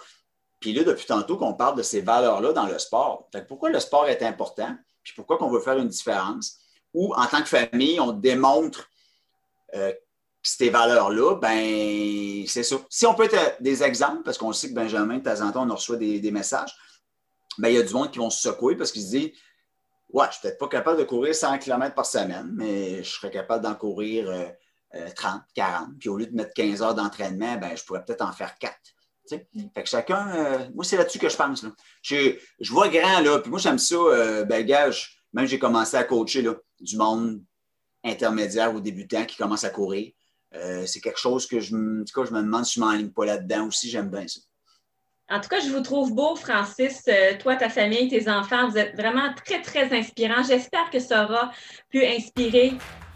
Puis 0.60 0.74
là, 0.74 0.84
depuis 0.84 1.06
tantôt 1.06 1.38
qu'on 1.38 1.54
parle 1.54 1.78
de 1.78 1.84
ces 1.84 2.02
valeurs-là 2.02 2.54
dans 2.54 2.66
le 2.66 2.80
sport. 2.80 3.30
pourquoi 3.48 3.70
le 3.70 3.80
sport 3.80 4.08
est 4.08 4.24
important? 4.24 4.76
Puis 5.04 5.14
pourquoi 5.14 5.38
qu'on 5.38 5.50
veut 5.50 5.60
faire 5.60 5.78
une 5.78 5.90
différence? 5.90 6.58
Ou 6.94 7.14
en 7.16 7.26
tant 7.28 7.42
que 7.42 7.50
famille, 7.50 8.00
on 8.00 8.12
démontre 8.12 8.90
euh, 9.76 9.94
ces 10.44 10.70
valeurs-là, 10.70 11.36
ben 11.36 12.46
c'est 12.48 12.64
ça. 12.64 12.76
Si 12.90 13.06
on 13.06 13.14
peut 13.14 13.24
être 13.24 13.62
des 13.62 13.82
exemples, 13.82 14.24
parce 14.24 14.38
qu'on 14.38 14.52
sait 14.52 14.70
que 14.70 14.74
Benjamin, 14.74 15.18
de 15.18 15.24
temps 15.24 15.42
en 15.42 15.52
temps, 15.52 15.68
on 15.68 15.74
reçoit 15.74 15.96
des, 15.96 16.32
messages, 16.32 16.76
ben, 17.58 17.70
il 17.70 17.76
y 17.76 17.78
a 17.78 17.84
du 17.84 17.94
monde 17.94 18.12
qui 18.12 18.20
vont 18.20 18.30
se 18.30 18.42
secouer 18.42 18.76
parce 18.76 18.92
qu'ils 18.92 19.04
se 19.04 19.10
disent 19.10 19.32
Ouais, 20.10 20.26
je 20.26 20.30
ne 20.30 20.34
suis 20.34 20.42
peut-être 20.44 20.60
pas 20.60 20.68
capable 20.68 21.00
de 21.00 21.06
courir 21.06 21.34
100 21.34 21.58
km 21.58 21.96
par 21.96 22.06
semaine, 22.06 22.52
mais 22.54 23.04
je 23.04 23.10
serais 23.10 23.32
capable 23.32 23.64
d'en 23.64 23.74
courir 23.74 24.26
30, 25.16 25.42
euh, 25.42 25.54
40. 25.56 25.88
Euh, 25.90 25.94
Puis 26.00 26.10
au 26.10 26.18
lieu 26.18 26.28
de 26.28 26.36
mettre 26.36 26.54
15 26.54 26.84
heures 26.84 26.94
d'entraînement, 26.94 27.58
ben, 27.58 27.76
je 27.76 27.84
pourrais 27.84 28.04
peut-être 28.06 28.22
en 28.22 28.32
faire 28.32 28.56
4. 28.60 28.76
Mm. 29.32 29.38
Fait 29.74 29.84
que 29.84 29.90
chacun, 29.90 30.28
euh, 30.36 30.70
moi, 30.76 30.84
c'est 30.84 30.98
là-dessus 30.98 31.20
que 31.20 31.30
je 31.30 31.36
pense. 31.36 31.66
Je, 32.02 32.38
vois 32.70 32.90
grand, 32.90 33.22
là, 33.22 33.40
puis 33.40 33.50
moi, 33.50 33.60
j'aime 33.60 33.80
ça, 33.80 33.96
euh, 33.96 34.46
ben, 34.46 34.66
gage, 34.66 35.18
même 35.34 35.48
j'ai 35.48 35.60
commencé 35.60 35.98
à 35.98 36.04
coacher 36.04 36.42
là, 36.42 36.54
du 36.80 36.98
monde 36.98 37.42
intermédiaire 38.04 38.74
ou 38.74 38.80
débutant 38.80 39.26
qui 39.26 39.38
commence 39.38 39.64
à 39.64 39.70
courir. 39.70 40.12
Euh, 40.56 40.86
c'est 40.86 41.00
quelque 41.00 41.20
chose 41.20 41.48
que 41.48 41.60
je, 41.60 41.70
je 41.70 41.76
me 41.76 42.42
demande 42.42 42.66
si 42.66 42.76
je 42.76 42.80
m'enligne 42.80 43.10
pas 43.10 43.26
là-dedans 43.26 43.68
aussi. 43.68 43.90
J'aime 43.90 44.10
bien 44.10 44.28
ça. 44.28 44.40
En 45.30 45.40
tout 45.40 45.50
cas, 45.50 45.62
je 45.62 45.70
vous 45.70 45.82
trouve 45.82 46.14
beau, 46.14 46.36
Francis. 46.36 47.04
toi, 47.40 47.56
ta 47.56 47.70
famille, 47.70 48.10
tes 48.10 48.30
enfants, 48.30 48.70
vous 48.70 48.78
êtes 48.78 48.96
vraiment 48.96 49.34
très, 49.46 49.62
très 49.62 49.92
inspirants. 49.98 50.44
J'espère 50.44 50.90
que 50.92 51.00
ça 51.00 51.26
aura 51.26 51.52
pu 51.90 52.06
inspirer 52.06 52.74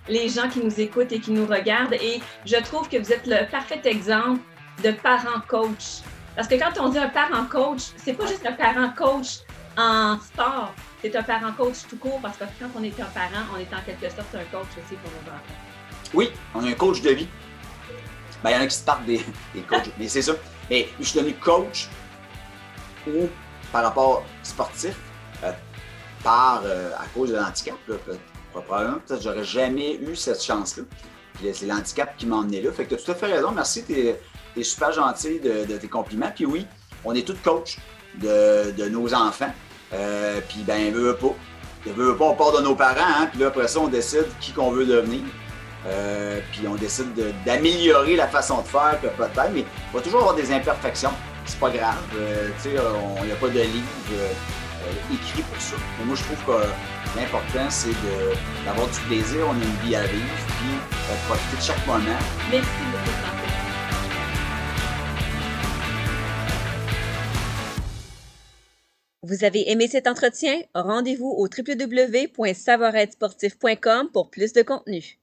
les 0.08 0.30
gens 0.30 0.50
qui 0.50 0.60
nous 0.60 0.80
écoutent 0.80 1.12
et 1.12 1.19
qui 1.19 1.32
nous 1.32 1.45
regardent. 1.45 1.93
Et 1.93 2.21
je 2.45 2.56
trouve 2.63 2.88
que 2.89 2.97
vous 2.97 3.12
êtes 3.12 3.28
le 3.28 3.50
parfait 3.52 3.82
exemple 3.84 4.39
de 4.84 4.91
parent 4.91 5.41
coach. 5.47 6.02
Parce 6.36 6.47
que 6.47 6.56
quand 6.56 6.80
on 6.80 6.89
dit 6.89 7.00
un 7.00 7.10
parent 7.10 7.45
coach, 7.45 7.82
c'est 7.97 8.13
pas 8.13 8.26
juste 8.28 8.45
un 8.45 8.54
parent 8.54 8.89
coach 8.95 9.39
en 9.78 10.19
sport, 10.19 10.73
c'est 11.02 11.15
un 11.15 11.23
parent 11.23 11.52
coach 11.54 11.78
tout 11.89 11.97
court 11.97 12.19
parce 12.21 12.38
que 12.38 12.43
quand 12.60 12.69
on 12.76 12.84
est 12.84 13.00
un 13.00 13.06
parent, 13.06 13.45
on 13.54 13.60
est 13.60 13.73
en 13.73 13.82
quelque 13.86 14.10
sorte 14.10 14.34
un 14.34 14.45
coach 14.45 14.69
aussi 14.78 14.95
pour 14.95 15.12
nos 15.12 15.32
enfants. 15.32 15.96
Oui, 16.13 16.31
on 16.53 16.65
est 16.65 16.71
un 16.71 16.75
coach 16.75 17.01
de 17.01 17.11
vie. 17.11 17.27
Ben, 18.43 18.51
il 18.51 18.53
y 18.53 18.55
en 18.57 18.61
a 18.61 18.67
qui 18.67 18.75
se 18.75 18.83
partent 18.83 19.05
des, 19.05 19.21
coachs, 19.67 19.89
mais 19.97 20.07
c'est 20.07 20.21
ça. 20.21 20.33
Mais 20.69 20.89
je 20.99 21.05
suis 21.05 21.19
devenu 21.19 21.33
coach 21.35 21.89
ou 23.07 23.27
par 23.71 23.83
rapport 23.83 24.23
sportif 24.43 24.95
euh, 25.43 25.51
par, 26.23 26.61
euh, 26.65 26.91
à 26.97 27.05
cause 27.13 27.31
de 27.31 27.35
l'handicap. 27.35 27.75
Probablement, 28.53 28.99
peut-être 29.05 29.21
j'aurais 29.21 29.43
jamais 29.43 29.95
eu 29.95 30.15
cette 30.15 30.43
chance-là. 30.43 30.83
c'est 31.53 31.65
l'handicap 31.65 32.17
qui 32.17 32.25
m'a 32.25 32.37
emmené 32.37 32.61
là. 32.61 32.71
Fait 32.71 32.85
que 32.85 32.89
tu 32.89 32.95
as 32.95 32.97
tout 32.97 33.11
à 33.11 33.15
fait 33.15 33.27
raison. 33.27 33.51
Merci 33.51 33.83
es 33.89 34.63
super 34.63 34.91
gentil 34.91 35.39
de, 35.39 35.77
tes 35.77 35.87
compliments. 35.87 36.31
Puis 36.33 36.45
oui, 36.45 36.65
on 37.05 37.13
est 37.13 37.25
tous 37.25 37.37
coachs 37.43 37.77
de, 38.15 38.89
nos 38.89 39.13
enfants. 39.13 39.53
Euh, 39.93 40.41
puis 40.47 40.63
ben, 40.65 40.91
veut 40.91 41.15
pas. 41.15 41.35
Veut 41.85 42.17
pas, 42.17 42.25
on 42.25 42.35
part 42.35 42.51
de 42.51 42.61
nos 42.61 42.75
parents, 42.75 43.21
hein, 43.21 43.27
puis 43.31 43.39
là, 43.39 43.47
après 43.47 43.69
ça, 43.69 43.79
on 43.79 43.87
décide 43.87 44.25
qui 44.41 44.51
qu'on 44.51 44.71
veut 44.71 44.85
devenir. 44.85 45.21
Euh, 45.88 46.39
puis 46.52 46.67
on 46.67 46.76
décide 46.76 47.13
d'améliorer 47.45 48.15
la 48.15 48.28
façon 48.28 48.62
de 48.62 48.67
faire, 48.67 49.00
peut-être, 49.00 49.52
mais 49.54 49.62
il 49.62 49.93
va 49.93 50.02
toujours 50.02 50.21
avoir 50.21 50.36
des 50.36 50.52
imperfections. 50.52 51.12
C'est 51.45 51.60
pas 51.60 51.69
grave. 51.69 52.02
Euh, 52.15 52.50
tu 52.58 52.63
sais, 52.63 52.71
il 53.21 53.26
n'y 53.26 53.32
a 53.32 53.36
pas 53.36 53.47
de 53.47 53.60
livre 53.60 53.88
écrit 55.12 55.41
pour 55.41 55.60
ça. 55.62 55.76
Mais 56.00 56.06
moi, 56.06 56.15
je 56.15 56.23
trouve 56.23 56.41
que 56.45 56.63
l'important, 57.19 57.69
c'est 57.69 57.91
d'avoir 58.65 58.88
du 58.88 59.00
plaisir. 59.02 59.45
On 59.47 59.52
a 59.52 59.56
une 59.56 59.76
vie 59.88 59.95
à 59.95 60.04
vivre, 60.04 60.26
puis 60.60 60.78
profiter 61.28 61.58
de 61.58 61.62
chaque 61.62 61.86
moment. 61.88 62.19
Merci 62.52 62.69
beaucoup, 62.91 63.12
Vous 69.23 69.43
avez 69.43 69.71
aimé 69.71 69.88
cet 69.89 70.06
entretien? 70.08 70.62
Rendez-vous 70.73 71.28
au 71.28 71.47
www.savoirettesportif.com 71.47 74.10
pour 74.13 74.30
plus 74.30 74.54
de 74.54 74.62
contenu. 74.62 75.15